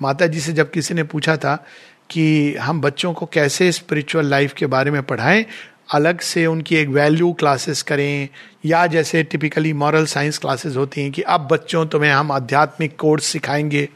[0.03, 1.67] माता जी से जब किसी ने पूछा था
[2.11, 5.47] कि हम बच्चों को कैसे स्पिरिचुअल लाइफ के बारे में पढ़ाएँ,
[5.93, 8.29] अलग से उनकी एक वैल्यू क्लासेस करें,
[8.65, 13.25] या जैसे टिपिकली मॉरल साइंस क्लासेस होती हैं कि अब बच्चों, तुम्हें हम आध्यात्मिक कोर्स
[13.25, 13.89] सिखाएँगे।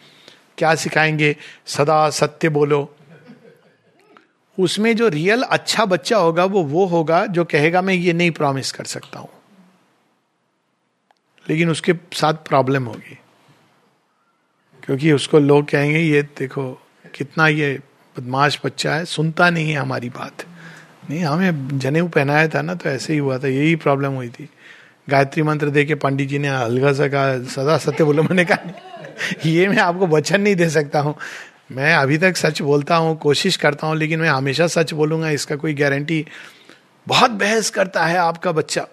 [0.58, 1.36] क्या सिखाएँगे?
[1.66, 2.96] सदा सत्य बोलो।
[4.58, 8.72] उसमें जो रियल अच्छा बच्चा होगा, वो वो होगा जो कहेगा, मैं ये नहीं प्रॉमिस
[8.72, 9.28] कर सकता हूँ.
[11.48, 13.18] लेकिन उसके साथ प्रॉब्लम होगी।
[14.82, 16.82] क्योंकि उसको लोग कहेंगे, ये देखो,
[17.14, 17.80] कितना ये
[18.18, 20.32] बदमाश बच्चा है, सुनता नहीं है हमारी बात।
[21.10, 24.48] नहीं, हमें जनेऊ पहनाया था ना तो ऐसे ही हुआ था, यही प्रॉब्लम हुई थी।
[25.10, 28.58] गायत्री मंत्र दे के पंडित जी ने हल्का सा कहा, सदा सत्य बोलो, मैंने कहा,
[29.46, 31.14] ये मैं आपको वचन नहीं दे सकता हूँ।
[31.72, 35.56] मैं अभी तक सच बोलता हूँ, कोशिश करता हूँ, लेकिन मैं हमेशा सच बोलूँगा, इसका
[35.56, 36.24] कोई गारंटी
[37.06, 38.86] बहुत बहस करता है आपका बच्चा।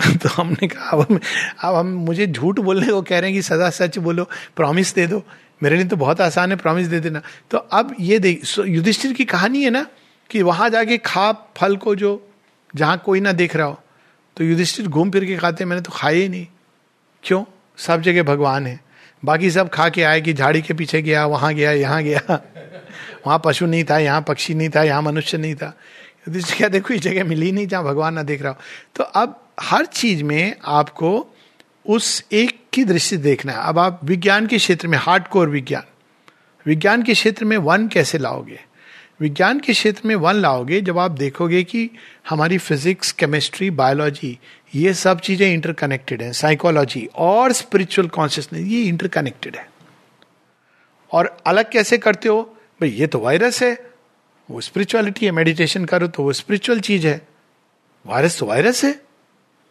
[0.22, 1.20] तो हमने कहा, अब हम
[1.62, 4.24] अब हम, मुझे झूठ बोलने को कह रहे हैं कि सदा सच बोलो
[4.56, 5.22] प्रॉमिस दे दो।
[5.62, 9.24] मेरे लिए तो बहुत आसान है प्रॉमिस दे देना। तो अब ये देख युधिष्ठिर की
[9.24, 9.86] कहानी है ना,
[10.30, 12.30] कि वहाँ जाके खा, फल को जो,
[12.74, 13.80] जहाँ कोई ना देख रहा हो
[14.36, 16.46] तो युधिष्ठिर घूम फिर के खाते मैंने तो खाए ही नहीं।
[17.22, 17.44] क्यों?
[17.76, 18.80] सब जगह भगवान है।
[19.24, 22.20] बाकी सब खा के आए कि झाड़ी के पीछे गया, वहाँ गया, यहाँ गया।
[23.26, 25.76] वहाँ पशु नहीं था, यहाँ पक्षी नहीं था, यहाँ मनुष्य नहीं था।
[26.28, 28.58] क्या देखो ये जगह मिली नहीं, जहाँ भगवान ना देख रहा हो।
[28.94, 31.34] तो अब हर चीज़ में आपको
[31.86, 35.82] उस एक की दृष्टि देखना है। अब आप विज्ञान के क्षेत्र में हार्ड कोर विज्ञान।
[36.66, 38.60] विज्ञान के क्षेत्र में वन कैसे लाओगे?
[39.22, 41.88] विज्ञान के क्षेत्र में वन लाओगे, जब आप देखोगे कि
[42.28, 44.38] हमारी फिजिक्स केमिस्ट्री बायोलॉजी
[44.74, 49.66] ये सब चीज़ें इंटरकनेक्टेड है साइकोलॉजी और स्पिरिचुअल कॉन्शियसनेस ये इंटरकनेक्टेड है।
[51.12, 52.42] और अलग कैसे करते हो?
[52.80, 53.72] भाई, ये तो वायरस है,
[54.48, 57.20] वो स्पिरिचुअलिटी है मेडिटेशन करो तो वो स्पिरिचुअल चीज़ है।
[58.06, 58.94] वायरस तो वायरस है,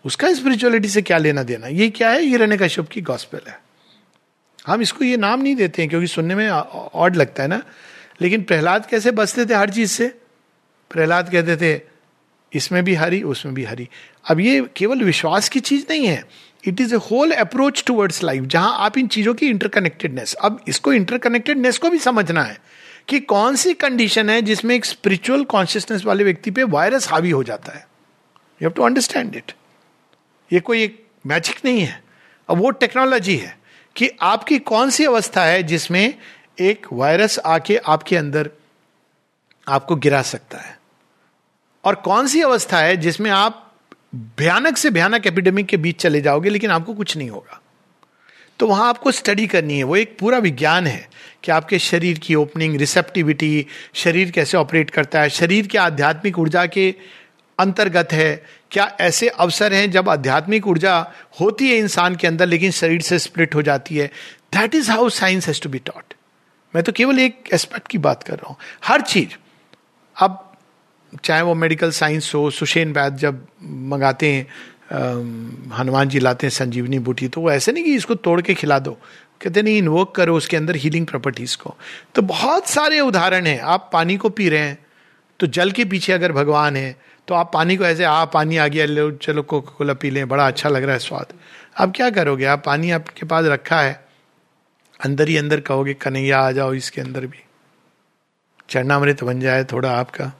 [0.05, 1.67] उसका स्पिरिचुअलिटी से क्या लेना देना?
[1.67, 2.23] ये क्या है?
[2.23, 3.59] ये रहने का शुभ की गॉस्पेल है।
[4.67, 7.61] हम इसको ये नाम नहीं देते हैं, क्योंकि सुनने में ऑड लगता है ना।
[8.21, 10.07] लेकिन प्रहलाद कैसे बचते थे हर चीज़ से?
[10.91, 11.81] प्रहलाद कहते थे,
[12.53, 13.89] इसमें भी हरी, उसमें भी हरी।
[14.25, 16.25] अब ये केवल विश्वास की चीज़ नहीं है।
[16.67, 20.93] It is a whole approach towards life जहाँ आप इन चीज़ों की इंटरकनेक्टेडनेस अब इसको
[20.93, 22.57] इंटरकनेक्टेडनेस को भी समझना है
[23.07, 27.43] कि कौन सी कंडीशन है जिसमें एक स्पिरिचुअल कॉन्शियसनेस वाले व्यक्ति पे वायरस हावी हो
[27.43, 27.87] जाता है।
[28.61, 29.51] You have to understand it
[30.53, 32.03] ये कोई एक मैजिक नहीं है।
[32.49, 33.57] अब वो टेक्नोलॉजी है
[33.95, 36.13] कि आपकी कौन सी अवस्था है जिसमें
[36.61, 38.49] एक वायरस आके आपके अंदर
[39.67, 40.79] आपको गिरा सकता है।
[41.83, 43.67] और कौन सी अवस्था है जिसमें आप
[44.15, 47.61] भयानक से भयानक एपिडेमिक के बीच चले जाओगे, लेकिन आपको कुछ नहीं होगा?
[48.59, 51.09] तो वहाँ आपको स्टडी करनी है। वो एक पूरा विज्ञान है
[51.43, 56.65] कि आपके शरीर की ओपनिंग रिसेप्टिविटी शरीर कैसे ऑपरेट करता है, शरीर के आध्यात्मिक ऊर्जा
[56.65, 56.95] के
[57.59, 62.71] अंतर्गत है। क्या ऐसे अवसर हैं जब आध्यात्मिक ऊर्जा होती है इंसान के अंदर, लेकिन
[62.71, 64.07] शरीर से स्प्लिट हो जाती है?
[64.53, 66.13] That is how science has to be taught
[66.73, 69.37] मैं तो केवल एक एस्पेक्ट की बात कर रहा हूँ। हर चीज़।
[70.15, 70.47] अब
[71.23, 74.47] चाहे वो मेडिकल साइंस हो सुशेन बैद जब मंगाते हैं
[75.73, 78.79] हनुमान जी लाते हैं संजीवनी बूटी तो वो ऐसे नहीं कि इसको तोड़ के खिला
[78.79, 78.91] दो।
[79.41, 81.75] कहते नहीं इन्वोक करो उसके अंदर हीलिंग प्रॉपर्टीज़ को।
[82.15, 84.77] तो बहुत सारे उदाहरण हैं। आप पानी को पी रहे हैं
[85.39, 86.95] तो जल के पीछे अगर भगवान है
[87.27, 88.85] तो आप पानी को ऐसे, आ, पानी आ गया
[89.17, 91.33] चलो कोका कोला पी लें, बड़ा अच्छा लग रहा है स्वाद।
[91.75, 92.45] अब क्या करोगे?
[92.45, 93.93] आप पानी आपके पास रखा है
[95.05, 97.43] अंदर ही अंदर कहोगे, कन्हैया, आ जाओ इसके अंदर भी।
[98.69, 100.31] चरणामृत बन जाए थोड़ा आपका,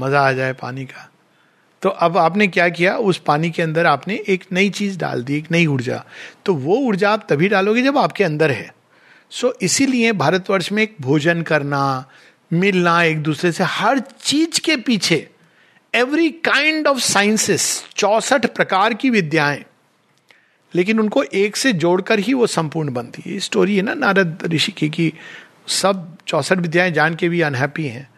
[0.00, 1.08] मज़ा आ जाए पानी का।
[1.82, 2.96] तो अब आपने क्या किया?
[2.96, 6.04] उस पानी के अंदर आपने एक नई चीज़ डाल दी, एक नई ऊर्जा।
[6.44, 8.74] तो वो ऊर्जा आप तभी डालोगे जब आपके अंदर है।
[9.30, 12.08] सो इसीलिए भारतवर्ष में एक भोजन करना,
[12.52, 15.28] मिलना, एक दूसरे से हर चीज़ के पीछे
[15.94, 19.64] एवरी काइंड ऑफ़ साइंसेस चौसठ प्रकार की विद्याएँ
[20.74, 24.72] लेकिन उनको एक से जोड़कर ही वो संपूर्ण बनती है। स्टोरी है ना नारद ऋषि
[24.72, 25.12] की कि
[25.66, 28.10] सब चौसठ विद्याएँ जान के भी अनहैप्पी हैं।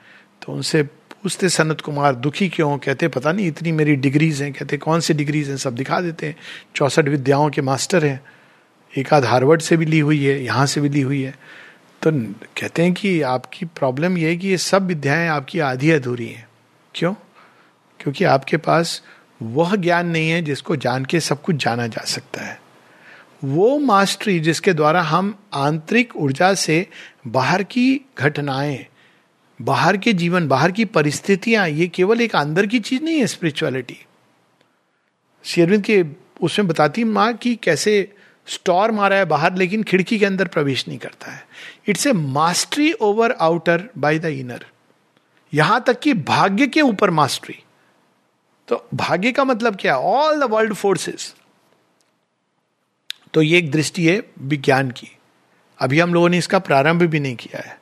[0.43, 4.77] तो उनसे पूछते, सनत कुमार, दुखी क्यों कहते, पता नहीं, इतनी मेरी डिग्रीज हैं। कहते,
[4.77, 5.57] कौन सी डिग्रीज हैं?
[5.57, 6.37] सब दिखा देते हैं।
[6.77, 8.21] चौसठ विद्याओं के मास्टर हैं।
[8.99, 11.39] एक आध हार्वर्ड से भी ली हुई है, यहाँ से भी ली हुई है।
[12.03, 12.11] तो
[12.61, 16.49] कहते हैं कि आपकी प्रॉब्लम यह है कि ये सब विद्याएँ आपकी आधी अधूरी हैं।
[16.95, 17.15] क्यों?
[18.01, 19.03] क्योंकि आपके पास
[19.45, 22.61] वह ज्ञान नहीं है जिसको जान के सब कुछ जाना जा सकता है।
[23.45, 26.87] वो मास्टरी जिसके द्वारा हम आंतरिक ऊर्जा से
[27.27, 28.87] बाहर की घटनाएँ,
[29.63, 33.99] बाहर के जीवन, बाहर की परिस्थितियाँ, ये केवल एक अंदर की चीज़ नहीं है स्पिरिचुअलिटी
[35.45, 36.05] शेरविंद के
[36.41, 38.13] उसमें बताती माँ कि कैसे
[38.47, 41.47] स्टोर मारा है बाहर, लेकिन खिड़की के अंदर प्रवेश नहीं करता है।
[41.89, 44.65] It's a mastery over outer by the inner
[45.53, 47.64] यहाँ तक कि भाग्य के ऊपर मास्टरी
[48.69, 49.97] तो भाग्य का मतलब क्या?
[49.97, 51.35] ऑल द वर्ल्ड फोर्सेस
[53.35, 55.09] तो ये एक दृष्टि है विज्ञान की।
[55.79, 57.79] अभी हम लोगों ने इसका प्रारंभ भी नहीं किया है।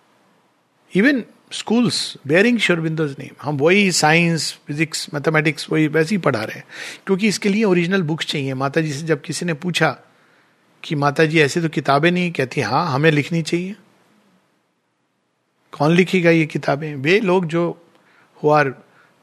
[0.95, 6.59] Even schools bearing Sri Aurobindo's name हम वही साइंस फिजिक्स मैथमेटिक्स वही वैसे ही पढ़ा रहे
[6.59, 6.65] हैं।
[7.07, 9.91] क्योंकि इसके लिए ओरिजिनल बुक्स चाहिए। माता जी से जब किसी ने पूछा
[10.83, 13.77] कि माता जी ऐसे तो किताबें नहीं कहती हाँ हमें लिखनी चाहिए।
[15.73, 16.95] कौन लिखेगा ये किताबें?
[16.95, 17.87] वे लोग जो
[18.43, 18.75] हु आर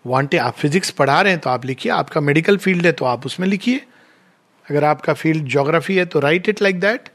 [0.06, 3.26] वांटे, आप फिजिक्स पढ़ा रहे हैं तो आप लिखिए, आपका मेडिकल फ़ील्ड है तो आप
[3.26, 3.82] उसमें लिखिए।
[4.66, 7.10] अगर आपका फ़ील्ड ज्योग्राफी है तो राइट इट लाइक दैट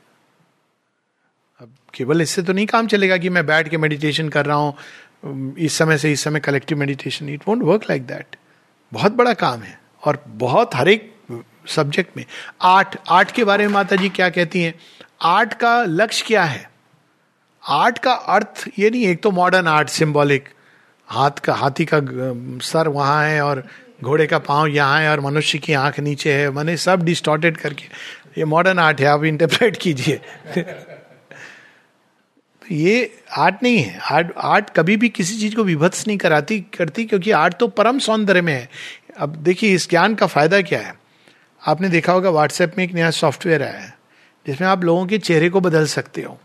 [1.61, 5.55] अब केवल इससे तो नहीं काम चलेगा कि मैं बैठ के मेडिटेशन कर रहा हूँ,
[5.59, 8.37] इस समय से इस समय collective meditation it won't work like that
[8.93, 11.13] बहुत बड़ा काम है और बहुत हर एक
[11.69, 12.25] सब्जेक्ट में।
[12.63, 14.75] आर्ट आर्ट के बारे में माता जी क्या कहती हैं?
[15.23, 16.69] आर्ट का लक्ष्य क्या है?
[17.63, 20.49] आर्ट का अर्थ ये नहीं, एक तो मॉडर्न आर्ट सिंबॉलिक
[21.07, 22.01] हाथ का, हाथी का
[22.67, 23.67] सर वहाँ है और
[24.03, 27.85] घोड़े का पाँव यहाँ है और मनुष्य की आँख नीचे है। मैंने सब डिस्टॉर्टेड करके,
[28.39, 30.21] ये मॉडर्न आर्ट है, आप इंटरप्रेट कीजिए।
[32.63, 36.61] तो ये आर्ट नहीं है। आर्ट आर्ट कभी भी किसी चीज़ को विभत्स नहीं कराती,
[36.61, 38.69] करती, क्योंकि आर्ट तो परम सौंदर्य में है।
[39.19, 40.95] अब देखिए, इस ज्ञान का फ़ायदा क्या है?
[41.67, 43.99] आपने देखा होगा व्हाट्सएप में एक नया सॉफ्टवेयर आया है,
[44.47, 46.41] जिसमें आप लोगों के चेहरे को बदल सकते हो।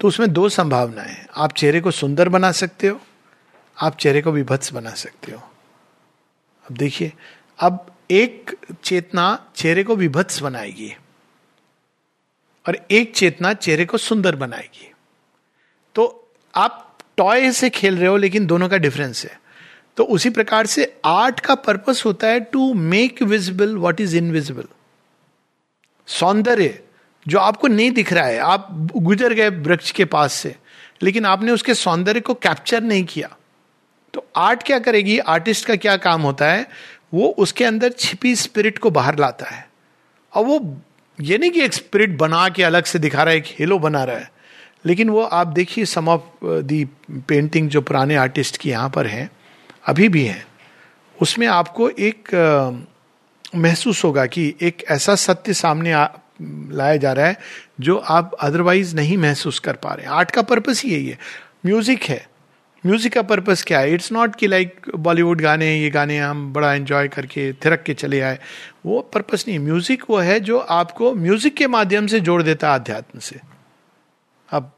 [0.00, 3.00] तो उसमें दो संभावनाएँ आप चेहरे को सुंदर बना सकते हो,
[3.80, 5.38] आप चेहरे को विभत्स बना सकते हो।
[6.70, 7.12] अब देखिए,
[7.58, 10.96] अब एक चेतना चेहरे को विभत्स बनाएगी
[12.68, 14.92] और एक चेतना चेहरे को सुंदर बनाएगी।
[15.94, 19.40] तो आप टॉय से खेल रहे हो, लेकिन दोनों का डिफरेंस है।
[19.96, 24.64] तो उसी प्रकार से आर्ट का पर्पस होता है to make visible what is invisible
[26.06, 26.84] सौंदर्य
[27.30, 30.56] जो आपको नहीं दिख रहा है आप गुजर गए वृक्ष के पास से
[31.02, 33.28] लेकिन आपने उसके सौंदर्य को कैप्चर नहीं किया।
[34.14, 35.18] तो आर्ट क्या करेगी?
[35.18, 36.66] आर्टिस्ट का क्या काम होता है?
[37.14, 39.68] वो उसके अंदर छिपी स्पिरिट को बाहर लाता है।
[40.34, 40.80] और वो
[41.20, 44.04] ये नहीं कि एक स्पिरिट बना के अलग से दिखा रहा है एक हेलो बना
[44.04, 44.30] रहा है
[44.86, 49.30] लेकिन वो आप देखिए सम ऑफ़ दी पेंटिंग जो पुराने आर्टिस्ट की यहाँ पर हैं
[49.86, 50.46] अभी भी हैं
[51.22, 55.92] उसमें आपको एक uh, महसूस होगा कि एक ऐसा सत्य सामने
[56.40, 57.36] लाया जा रहा है,
[57.80, 61.18] जो आप अदरवाइज़ नहीं महसूस कर पा रहे आर्ट का पर्पस ही यही है।
[61.66, 62.26] म्यूज़िक है।
[62.84, 63.92] म्यूज़िक का पर्पस क्या है?
[63.94, 68.20] इट्स नॉट कि लाइक बॉलीवुड गाने, ये गाने हम बड़ा एंजॉय करके थिरक के चले
[68.20, 68.38] आए।
[68.86, 72.78] वो पर्पस नहीं म्यूज़िक वो है जो आपको म्यूज़िक के माध्यम से जोड़ देता है
[72.78, 73.40] अध्यात्म से।
[74.48, 74.72] अब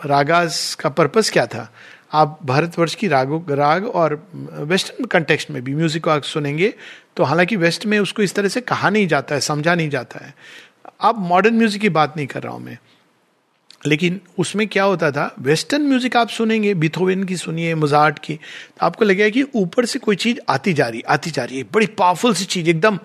[0.00, 1.70] रागाज का पर्पस क्या था?
[2.12, 6.72] आप भारतवर्ष की रागों, राग और वेस्टर्न कंटेक्स्ट में भी म्यूज़िक को सुनेंगे
[7.16, 10.24] तो हालाँकि वेस्ट में उसको इस तरह से कहा नहीं जाता है, समझा नहीं जाता
[10.26, 10.34] है।
[11.00, 12.78] अब मॉडर्न म्यूज़िक की बात नहीं कर रहा हूँ मैं।
[13.86, 18.86] लेकिन उसमें क्या होता था, वेस्टर्न म्यूज़िक आप सुनेंगे बिथोवेन की सुनिए मुजार्ट की तो
[18.86, 21.86] आपको लगेगा कि ऊपर से कोई चीज़ आती जा रही, आती जा रही है, बड़ी
[21.88, 22.98] पावरफुल सी चीज़, एकदम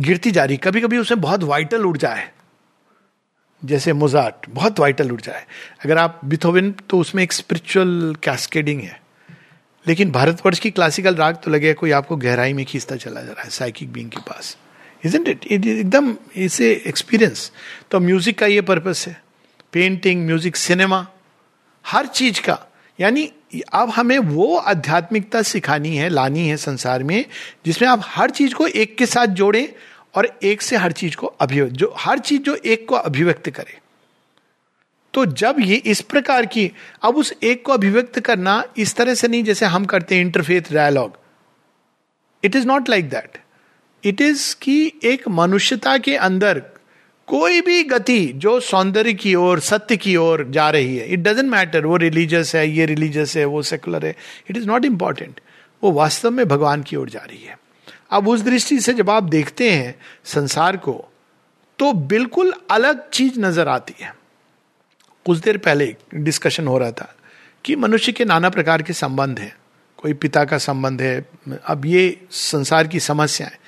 [0.00, 2.34] गिरती जा रही कभी कभी उसमें बहुत वाइटल ऊर्जा है।
[3.66, 5.46] जैसे मुजार्ट, बहुत वाइटल ऊर्जा है।
[5.84, 9.00] अगर आप बिथोवेन तो उसमें एक स्पिरिचुअल कैस्केडिंग है।
[9.86, 13.42] लेकिन भारतवर्ष की क्लासिकल राग तो लगे कोई आपको गहराई में खींचता चला जा रहा
[13.42, 14.56] है साइकिक बींग के पास।
[15.04, 17.50] इजेंट इट एकदम इसे एक्सपीरियंस
[17.90, 19.20] तो म्यूज़िक का ये पर्पस है।
[19.72, 21.06] पेंटिंग म्यूज़िक सिनेमा
[21.84, 22.58] हर चीज़ का।
[22.98, 23.30] यानी
[23.72, 27.24] अब हमें वो आध्यात्मिकता सिखानी है, लानी है संसार में,
[27.66, 29.68] जिसमें आप हर चीज़ को एक के साथ जोड़ें
[30.16, 33.78] और एक से हर चीज़ को अभिव्यक्त जो हर चीज़ जो एक को अभिव्यक्त करे।
[35.14, 36.70] तो जब ये इस प्रकार की,
[37.02, 40.72] अब उस एक को अभिव्यक्त करना इस तरह से नहीं जैसे हम करते हैं interfaith
[40.72, 41.18] dialogue
[42.42, 43.38] it is not like that
[44.04, 46.62] it is कि एक मनुष्यता के अंदर
[47.28, 51.50] कोई भी गति जो सौंदर्य की ओर, सत्य की ओर जा रही है इट डजेंट
[51.50, 54.14] मैटर वो रिलीजियस है, ये रिलीजियस है, वो सेकुलर है
[54.50, 55.40] इट इज़ नॉट इंपॉर्टेंट
[55.82, 57.58] वो वास्तव में भगवान की ओर जा रही है।
[58.10, 61.12] अब उस दृष्टि से जब आप देखते हैं संसार को
[61.78, 64.14] तो बिल्कुल अलग चीज़ नज़र आती है।
[65.26, 67.14] कुछ देर पहले डिस्कशन हो रहा था
[67.64, 69.56] कि मनुष्य के नाना प्रकार के संबंध हैं।
[69.96, 71.26] कोई पिता का संबंध है।
[71.64, 73.58] अब ये संसार की समस्या है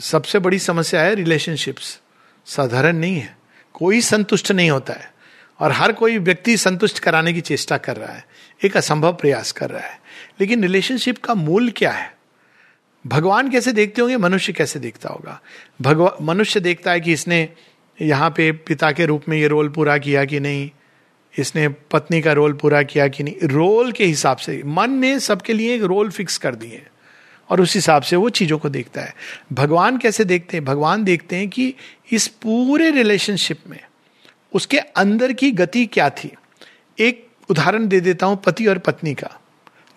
[0.00, 2.00] सबसे बड़ी समस्या है रिलेशनशिप्स
[2.46, 3.36] साधारण नहीं है।
[3.74, 5.14] कोई संतुष्ट नहीं होता है।
[5.60, 8.24] और हर कोई व्यक्ति संतुष्ट कराने की चेष्टा कर रहा है।
[8.64, 10.00] एक असंभव प्रयास कर रहा है।
[10.40, 12.14] लेकिन रिलेशनशिप का मूल क्या है?
[13.06, 15.40] भगवान कैसे देखते होंगे, मनुष्य कैसे देखता होगा?
[15.82, 17.48] भगवान मनुष्य देखता है कि इसने
[18.02, 20.70] यहाँ पे पिता के रूप में ये रोल पूरा किया कि नहीं?
[21.38, 23.34] इसने पत्नी का रोल पूरा किया कि नहीं?
[23.42, 26.86] रोल के हिसाब से, मन ने सबके लिए एक रोल फिक्स कर दिए
[27.50, 29.14] और उस हिसाब से वो चीज़ों को देखता है।
[29.52, 30.64] भगवान कैसे देखते हैं?
[30.64, 31.74] भगवान देखते हैं कि
[32.12, 33.80] इस पूरे रिलेशनशिप में
[34.52, 36.32] उसके अंदर की गति क्या थी?
[36.98, 39.40] एक उदाहरण दे देता हूँ पति और पत्नी का।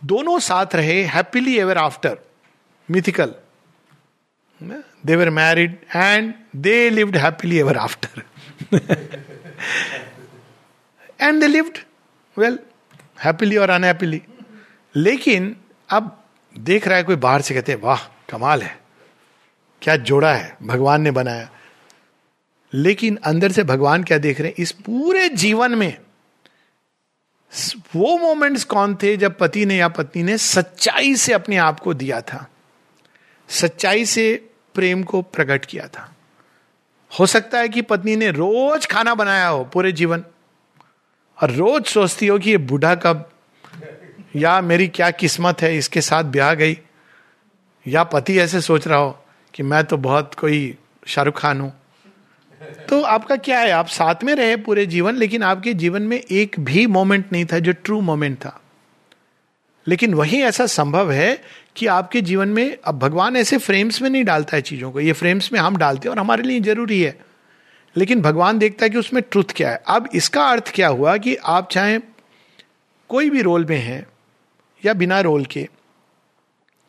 [0.05, 2.17] दोनों साथ रहे happily ever after
[2.89, 3.33] mythical
[5.05, 8.23] they were married and they lived happily ever after
[11.21, 11.77] and they lived
[12.37, 12.59] well
[13.23, 14.21] happily और अनहैप्पीली
[14.95, 15.55] लेकिन
[15.89, 16.15] अब
[16.55, 18.75] देख रहा है कोई बाहर से कहते हैं वाह कमाल है
[19.81, 21.49] क्या जोड़ा है भगवान ने बनाया
[22.73, 25.97] लेकिन अंदर से भगवान क्या देख रहे हैं इस पूरे जीवन में
[27.95, 31.93] वो मोमेंट्स कौन थे जब पति ने या पत्नी ने सच्चाई से अपने आप को
[31.93, 32.47] दिया था
[33.49, 34.33] सच्चाई से
[34.75, 36.13] प्रेम को प्रकट किया था।
[37.11, 40.23] हो सकता है कि पत्नी ने रोज खाना बनाया हो पूरे जीवन
[41.37, 43.29] और रोज सोचती हो कि ये बूढ़ा कब
[44.35, 46.77] या मेरी क्या किस्मत है, इसके साथ ब्याह गई
[47.85, 49.17] या पति ऐसे सोच रहा हो
[49.53, 51.73] कि मैं तो बहुत कोई शाहरुख खान हूँ।
[52.89, 53.71] तो आपका क्या है?
[53.71, 57.59] आप साथ में रहे पूरे जीवन, लेकिन आपके जीवन में एक भी मोमेंट नहीं था
[57.59, 58.59] जो ट्रू मोमेंट था।
[59.87, 61.41] लेकिन वही ऐसा संभव है
[61.75, 65.13] कि आपके जीवन में, अब भगवान ऐसे फ्रेम्स में नहीं डालता है चीज़ों को। ये
[65.13, 67.17] फ्रेम्स में हम डालते हैं और हमारे लिए ज़रूरी है।
[67.95, 71.35] लेकिन भगवान देखता है कि उसमें ट्रुथ क्या है। अब इसका अर्थ क्या हुआ कि
[71.35, 71.99] आप चाहे
[73.09, 74.05] कोई भी रोल में हैं
[74.83, 75.67] या बिना रोल के,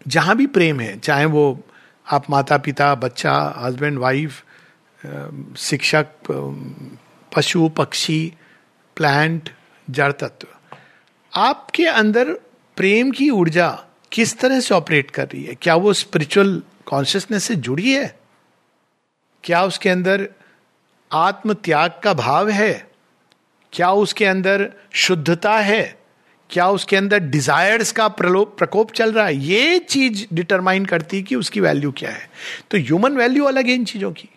[0.09, 1.61] जहाँ भी प्रेम है, चाहे वो
[2.07, 4.44] आप माता पिता बच्चा हस्बैंड वाइफ
[5.59, 6.07] शिक्षक
[7.32, 8.32] पशु, पक्षी
[8.96, 9.51] प्लांट
[9.90, 10.46] जड़ तत्व,
[11.32, 12.36] आपके अंदर
[12.79, 13.68] प्रेम की ऊर्जा
[14.12, 15.55] किस तरह से ऑपरेट कर रही है?
[15.55, 18.18] क्या वो स्पिरिचुअल कॉन्शियसनेस से जुड़ी है?
[19.45, 20.29] क्या उसके अंदर
[21.12, 22.87] आत्म त्याग का भाव है?
[23.72, 25.99] क्या उसके अंदर शुद्धता है?
[26.51, 29.37] क्या उसके अंदर डिजायर्स का प्रलोप प्रकोप चल रहा है?
[29.37, 32.31] ये चीज़ डिटरमाइन करती है कि उसकी वैल्यू क्या है।
[32.70, 34.29] तो ह्यूमन वैल्यू अलग है इन चीज़ों की,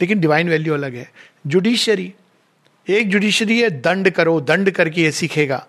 [0.00, 1.10] लेकिन डिवाइन वैल्यू अलग है।
[1.46, 2.12] जुडिशरी
[2.86, 5.66] एक जुडिशरी है, दंड करो, दंड करके ये सीखेगा।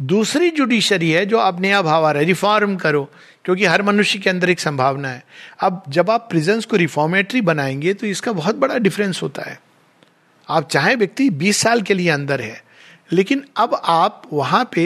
[0.00, 3.02] दूसरी जुडिशरी है जो अब नया भाव आ रहा है रिफॉर्म करो,
[3.44, 5.24] क्योंकि हर मनुष्य के अंदर एक संभावना है।
[5.60, 9.58] अब जब आप प्रिजेंस को रिफॉर्मेटरी बनाएँगे तो इसका बहुत बड़ा डिफरेंस होता है।
[10.48, 12.62] आप चाहे व्यक्ति 20 साल के लिए अंदर है,
[13.10, 14.84] लेकिन अब आप वहाँ पे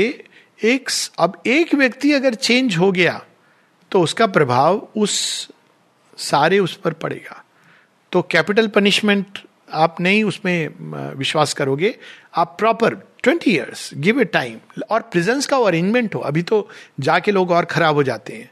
[0.60, 3.20] एक अब एक व्यक्ति अगर चेंज हो गया
[3.92, 5.48] तो उसका प्रभाव उस
[6.18, 7.42] सारे उस पर पड़ेगा।
[8.12, 9.38] तो कैपिटल पनिशमेंट
[9.72, 11.94] आप नहीं उसमें विश्वास करोगे,
[12.36, 14.58] आप proper twenty years give a time.
[14.90, 16.68] और प्रेजेंस का अरेंजमेंट हो, अभी तो
[17.00, 18.50] जाके लोग और खराब हो जाते हैं।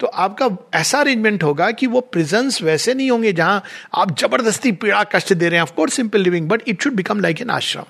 [0.00, 3.62] तो आपका ऐसा अरेंजमेंट होगा कि वो प्रेजेंस वैसे नहीं होंगे जहाँ
[3.94, 7.40] आप ज़बरदस्ती पीड़ा, कष्ट दे रहे हैं। Of course simple living but it should become like
[7.40, 7.84] an ashram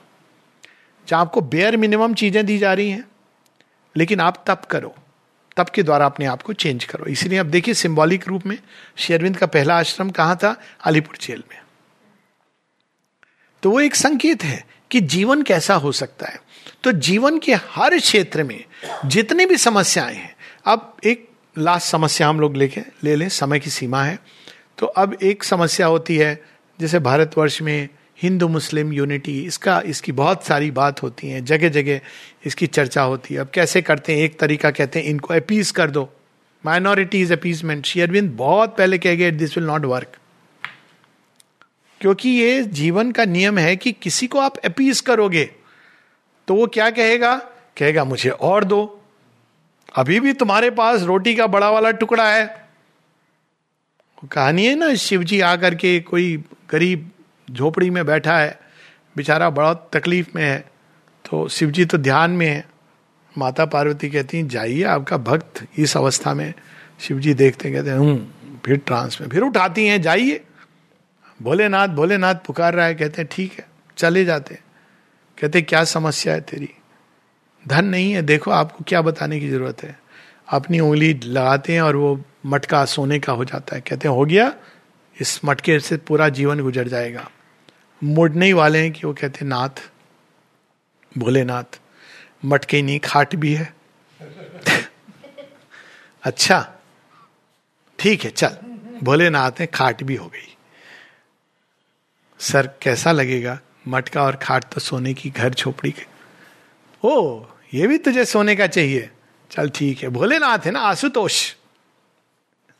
[1.09, 3.05] जहाँ आपको बेयर मिनिमम चीज़ें दी जा रही हैं।
[3.97, 4.95] लेकिन आप तप करो।
[5.57, 8.59] तप के द्वारा अपने आप को चेंज करो। इसलिए आप देखिए सिंबॉलिक रूप में
[8.97, 10.57] शेरविंद का पहला आश्रम कहाँ था?
[10.85, 11.59] अलीपुर जेल में।
[13.63, 16.41] तो वो एक संकेत है। कि जीवन कैसा हो सकता है।
[16.85, 18.65] तो जीवन के हर क्षेत्र में
[19.07, 20.35] जितनी भी समस्याएँ हैं,
[20.67, 21.29] अब एक
[21.59, 24.19] लास्ट समस्या हम लोग लेके ले लें, समय की सीमा है।
[24.79, 26.45] तो अब एक समस्या होती है,
[26.81, 27.89] जैसे भारतवर्ष में
[28.23, 32.01] हिंदू, मुस्लिम यूनिटी इसका, इसकी बहुत सारी बात होती है जगह जगह
[32.47, 35.91] इसकी चर्चा होती है। अब कैसे करते हैं, एक तरीका कहते हैं, इनको अपीज कर
[35.91, 36.09] दो।
[36.67, 40.17] माइनॉरिटी इज़ अपीजमेंट शेयरविंद बहुत पहले कह गए दिस विल नॉट वर्क
[42.01, 45.45] क्योंकि ये जीवन का नियम है कि किसी को आप अपीज करोगे
[46.49, 47.35] तो वो क्या कहेगा?
[47.77, 48.97] कहेगा, मुझे और दो।
[49.95, 52.47] अभी भी तुम्हारे पास रोटी का बड़ा वाला टुकड़ा है।
[54.33, 56.37] कहानी है ना शिव जी आकर के कोई
[56.71, 57.11] गरीब
[57.49, 58.59] झोपड़ी में बैठा है,
[59.17, 60.59] बेचारा बड़ा तकलीफ़ में है
[61.25, 62.65] तो शिव जी तो ध्यान में है।
[63.35, 66.53] माता पार्वती कहती हैं, जाइए आपका भक्त इस अवस्था में।
[67.01, 70.41] शिव जी देखते कहते हैं हम्म फिर ट्रांस में, फिर उठाती हैं, जाइए।
[71.43, 74.59] भोलेनाथ भोलेनाथ पुकार रहा है, कहते हैं, ठीक है, चले जाते
[75.41, 76.69] कहते क्या समस्या है तेरी?
[77.69, 80.01] धन नहीं है, देखो आपको क्या बताने की ज़रूरत है।
[80.49, 84.25] अपनी उंगली लगाते हैं और वो मटका सोने का हो जाता है। कहते हैं, हो
[84.25, 84.55] गया,
[85.21, 87.31] इस मटके से पूरा जीवन गुजर जाएगा।
[88.05, 89.91] मुड़ने ही वाले हैं कि वो कहते नाथ,
[91.19, 91.81] भोलेनाथ,
[92.45, 93.75] मटके नहीं खाट भी है।
[96.23, 96.73] अच्छा
[97.99, 98.57] ठीक है, चल,
[99.03, 100.50] भोलेनाथ है खाट भी हो गई।
[102.41, 103.61] सर कैसा लगेगा?
[103.89, 106.07] मटका और खाट तो सोने की घर छोपड़ी के।
[107.09, 109.11] ओ, ये भी तुझे सोने का चाहिए।
[109.51, 111.55] चल ठीक है, भोलेनाथ है ना, आशुतोष।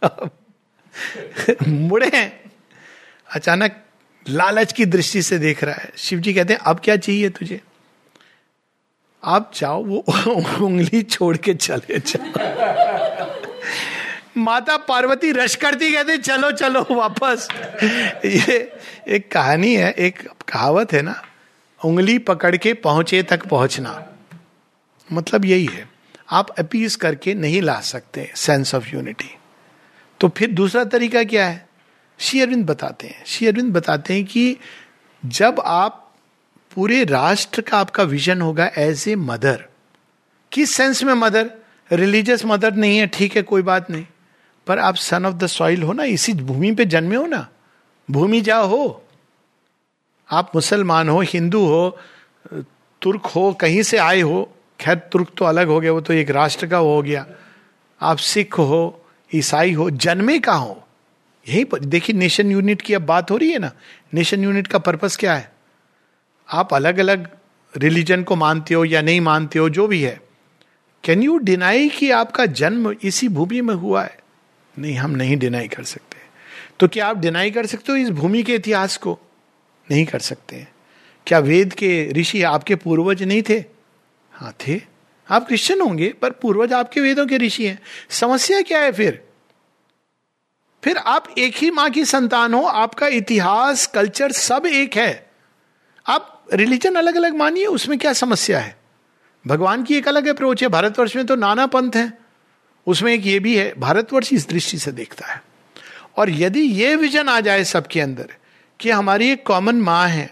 [1.69, 2.53] मुड़े हैं।
[3.35, 3.85] अचानक
[4.29, 7.61] लालच की दृष्टि से देख रहा है। शिव जी कहते हैं, अब क्या चाहिए तुझे?
[9.25, 9.99] आप जाओ, वो
[10.67, 12.90] उंगली छोड़ के चले जाओ।
[14.37, 17.49] माता पार्वती रश करती, कहते, चलो चलो, वापस.
[18.25, 18.73] ये
[19.09, 20.19] एक कहानी है, एक
[20.49, 21.23] कहावत है ना,
[21.81, 24.07] उंगली पकड़ के पहुँचे तक पहुँचना।
[25.09, 25.89] मतलब यही है,
[26.31, 29.31] आप अपीज करके नहीं ला सकते सेंस ऑफ़ यूनिटी
[30.21, 31.69] तो फिर दूसरा तरीका क्या है?
[32.21, 34.57] श्री अरविंद बताते हैं। श्री अरविंद बताते हैं कि
[35.23, 36.07] जब आप
[36.75, 39.65] पूरे राष्ट्र का आपका विजन होगा एज ए मदर
[40.53, 41.51] किस सेंस में मदर
[41.91, 44.07] रिलीजियस मदर नहीं है, ठीक है, कोई बात नहीं।
[44.67, 47.49] पर आप सन ऑफ़ द सॉइल हो ना, इसी भूमि पे जन्मे हो ना,
[48.11, 49.03] भूमि जा हो।
[50.31, 51.99] आप मुसलमान हो, हिंदू हो,
[53.03, 56.31] तुर्क हो, कहीं से आए हो, खैर तुर्क तो अलग हो गया, वो तो एक
[56.31, 57.27] राष्ट्र का हो गया।
[58.01, 59.05] आप सिख हो,
[59.35, 60.83] ईसाई हो, जन्मे का हो?
[61.47, 63.73] यही देखिए नेशन यूनिट की अब बात हो रही है ना
[64.15, 65.53] नेशन यूनिट का पर्पस क्या है?
[66.49, 67.29] आप अलग अलग
[67.75, 70.21] रिलीजन को मानते हो या नहीं मानते हो, जो भी है
[71.05, 74.20] कैन यू डिनाई कि आपका जन्म इसी भूमि में हुआ है?
[74.81, 76.17] नहीं, हम नहीं डिनाई कर सकते।
[76.81, 79.19] तो क्या आप डिनाई कर सकते हो इस भूमि के इतिहास को?
[79.91, 80.67] नहीं कर सकते।
[81.27, 83.65] क्या वेद के ऋषि आपके पूर्वज नहीं थे?
[84.33, 84.81] हाँ थे।
[85.31, 87.79] आप क्रिश्चियन होंगे, पर पूर्वज आपके वेदों के ऋषि हैं।
[88.11, 89.25] समस्या क्या है फिर?
[90.85, 95.31] फिर आप एक ही माँ की संतान हो, आपका इतिहास कल्चर सब एक है।
[96.07, 98.77] आप रिलीजन अलग अलग मानिए, उसमें क्या समस्या है?
[99.47, 102.20] भगवान की एक अलग अप्रोच है, भारतवर्ष में तो नाना पंथ है।
[102.87, 105.43] उसमें एक ये भी है, भारतवर्ष इस दृष्टि से देखता है।
[106.19, 108.33] और यदि ये विजन आ जाए सबके अंदर
[108.81, 110.31] कि हमारी एक कॉमन माँ है,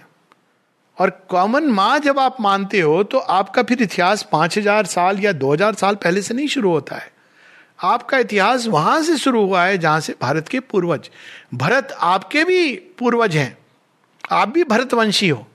[0.99, 5.33] और कॉमन माँ जब आप मानते हो तो आपका फिर इतिहास पाँच हज़ार साल या
[5.35, 7.11] दो हज़ार साल पहले से नहीं शुरू होता है।
[7.81, 11.11] आपका इतिहास वहाँ से शुरू हुआ है जहाँ से भारत के पूर्वज।
[11.55, 13.57] भरत आपके भी पूर्वज हैं।
[14.31, 15.47] आप भी भरतवंशी हो।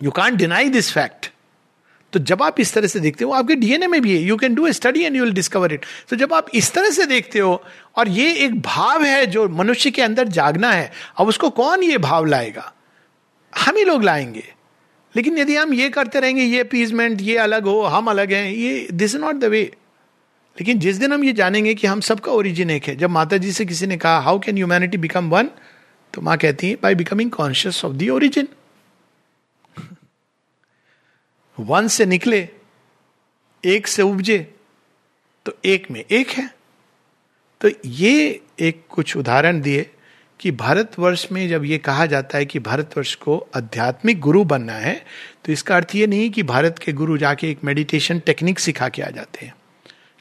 [0.00, 1.30] You can't deny this fact
[2.12, 4.54] तो जब आप इस तरह से देखते हो, आपके डीएनए में भी है you can
[4.54, 7.38] do a study and you will discover it तो जब आप इस तरह से देखते
[7.38, 7.62] हो,
[7.96, 11.98] और ये एक भाव है जो मनुष्य के अंदर जागना है, अब उसको कौन ये
[11.98, 12.72] भाव लाएगा?
[13.52, 14.44] हम ही लोग लाएँगे।
[15.14, 18.88] लेकिन यदि हम ये करते रहेंगे, ये अपीजमेंट ये अलग हो, हम अलग हैं, ये
[18.92, 19.70] this is not the way
[20.56, 23.52] लेकिन जिस दिन हम ये जानेंगे कि हम सबका ओरिजिन एक है, जब माता जी
[23.52, 25.50] से किसी ने कहा how can humanity become one
[26.14, 28.48] तो माँ कहती है by becoming conscious of the origin
[31.64, 32.48] one से निकले,
[33.64, 34.38] एक से उपजे
[35.46, 36.50] तो एक में एक है।
[37.60, 39.86] तो ये एक कुछ उदाहरण दिए
[40.40, 44.94] कि भारतवर्ष में जब ये कहा जाता है कि भारतवर्ष को आध्यात्मिक गुरु बनना है
[45.44, 49.02] तो इसका अर्थ ये नहीं कि भारत के गुरु जाके एक मेडिटेशन टेक्निक सिखा के
[49.02, 49.54] आ जाते हैं,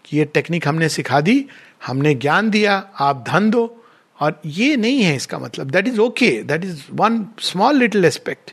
[0.05, 1.45] कि ये टेक्निक हमने सिखा दी,
[1.85, 3.75] हमने ज्ञान दिया, आप धन दो,
[4.19, 8.51] और ये नहीं है इसका मतलब। That is okay that is one small little aspect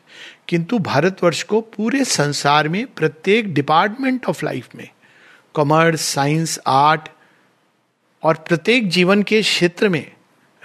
[0.49, 4.89] किंतु भारतवर्ष को पूरे संसार में प्रत्येक डिपार्टमेंट ऑफ़ लाइफ में
[5.55, 7.09] कॉमर्स साइंस आर्ट
[8.23, 10.13] और प्रत्येक जीवन के क्षेत्र में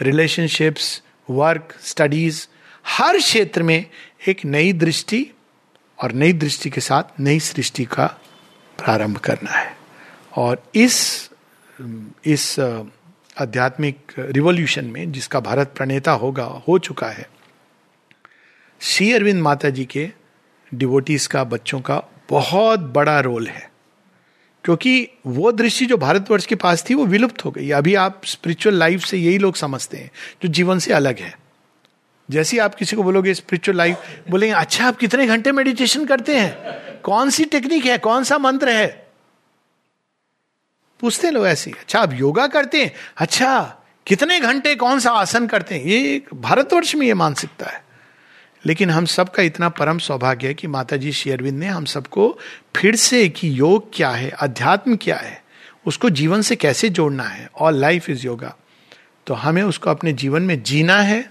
[0.02, 2.48] रिलेशनशिप्स वर्क स्टडीज़
[2.88, 3.86] हर क्षेत्र में
[4.28, 5.28] एक नई दृष्टि
[6.02, 8.06] और नई दृष्टि के साथ नई सृष्टि का
[8.78, 9.78] प्रारंभ करना है।
[10.36, 11.30] और इस
[12.26, 12.60] इस
[13.40, 17.30] आध्यात्मिक रिवॉल्यूशन में जिसका भारत प्रणेता होगा, हो चुका है
[18.84, 20.10] श्री अरविंद माता जी के
[20.74, 23.72] डिवोटीज का, बच्चों का बहुत बड़ा रोल है।
[24.64, 28.76] क्योंकि वो दृष्टि जो भारतवर्ष के पास थी, वो विलुप्त हो गई। अभी आप स्पिरिचुअल
[28.76, 30.12] लाइफ से यही लोग समझते हैं,
[30.44, 31.40] जो जीवन से अलग है।
[32.30, 33.98] जैसे आप किसी को बोलोगे स्पिरिचुअल लाइफ
[34.30, 36.56] बोलेंगे अच्छा आप कितने घंटे मेडिटेशन करते हैं?
[37.02, 37.98] कौन सी टेक्निक है?
[37.98, 39.08] कौन सा मंत्र है?
[41.00, 42.94] पूछते लोग ऐसे अच्छा आप योगा करते हैं?
[43.18, 43.78] अच्छा
[44.08, 45.84] कितने घंटे कौन सा आसन करते हैं?
[45.84, 47.91] ये भारतवर्ष में ये मानसिकता है।
[48.66, 52.38] लेकिन हम सबका इतना परम सौभाग्य है कि माता जी शेयरविंद ने हम सबको
[52.76, 55.42] फिर से कि योग क्या है, अध्यात्म क्या है,
[55.86, 58.56] उसको जीवन से कैसे जोड़ना है और लाइफ इज़ योगा
[59.28, 61.30] तो हमें उसको अपने जीवन में जीना है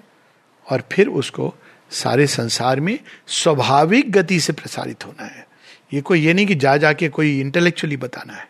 [0.68, 1.55] और फिर उसको
[1.91, 5.47] सारे संसार में स्वाभाविक गति से प्रसारित होना है।
[5.95, 8.49] ये कोई ये नहीं कि जा जाके कोई इंटेलेक्चुअली बताना है।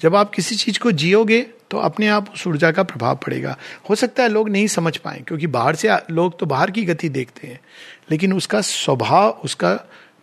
[0.00, 1.40] जब आप किसी चीज़ को जियोगे
[1.70, 3.56] तो अपने आप उस ऊर्जा का प्रभाव पड़ेगा।
[3.90, 7.08] हो सकता है लोग नहीं समझ पाए, क्योंकि बाहर से लोग तो बाहर की गति
[7.08, 7.60] देखते हैं,
[8.10, 9.72] लेकिन उसका स्वभाव, उसका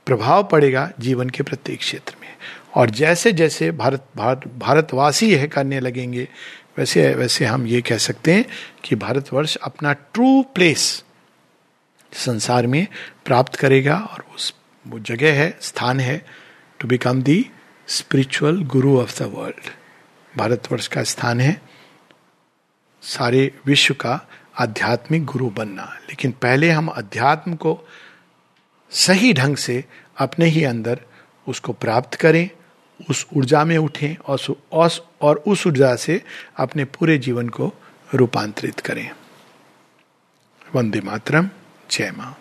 [0.07, 2.27] प्रभाव पड़ेगा जीवन के प्रत्येक क्षेत्र में।
[2.75, 6.27] और जैसे जैसे भारत भारत, भारतवासी है करने लगेंगे,
[6.77, 8.45] वैसे वैसे हम ये कह सकते हैं
[8.83, 11.03] कि भारतवर्ष अपना ट्रू प्लेस
[12.11, 12.85] संसार में
[13.25, 14.53] प्राप्त करेगा और उस,
[14.85, 16.25] वो जगह है, स्थान है
[16.79, 17.45] to become the
[17.91, 19.69] spiritual guru of the world
[20.33, 21.61] Bharatvarsh का स्थान है
[23.03, 24.19] सारे विश्व का
[24.59, 27.77] आध्यात्मिक गुरु बनना लेकिन पहले हम अध्यात्म को
[28.91, 29.83] सही ढंग से
[30.17, 31.01] अपने ही अंदर
[31.47, 32.47] उसको प्राप्त करें
[33.09, 34.89] उस ऊर्जा में उठें और
[35.21, 36.21] और उस ऊर्जा से
[36.57, 37.71] अपने पूरे जीवन को
[38.09, 39.09] रूपांतरित करें
[40.75, 41.49] वंदे मातरम
[41.89, 42.35] जय माँ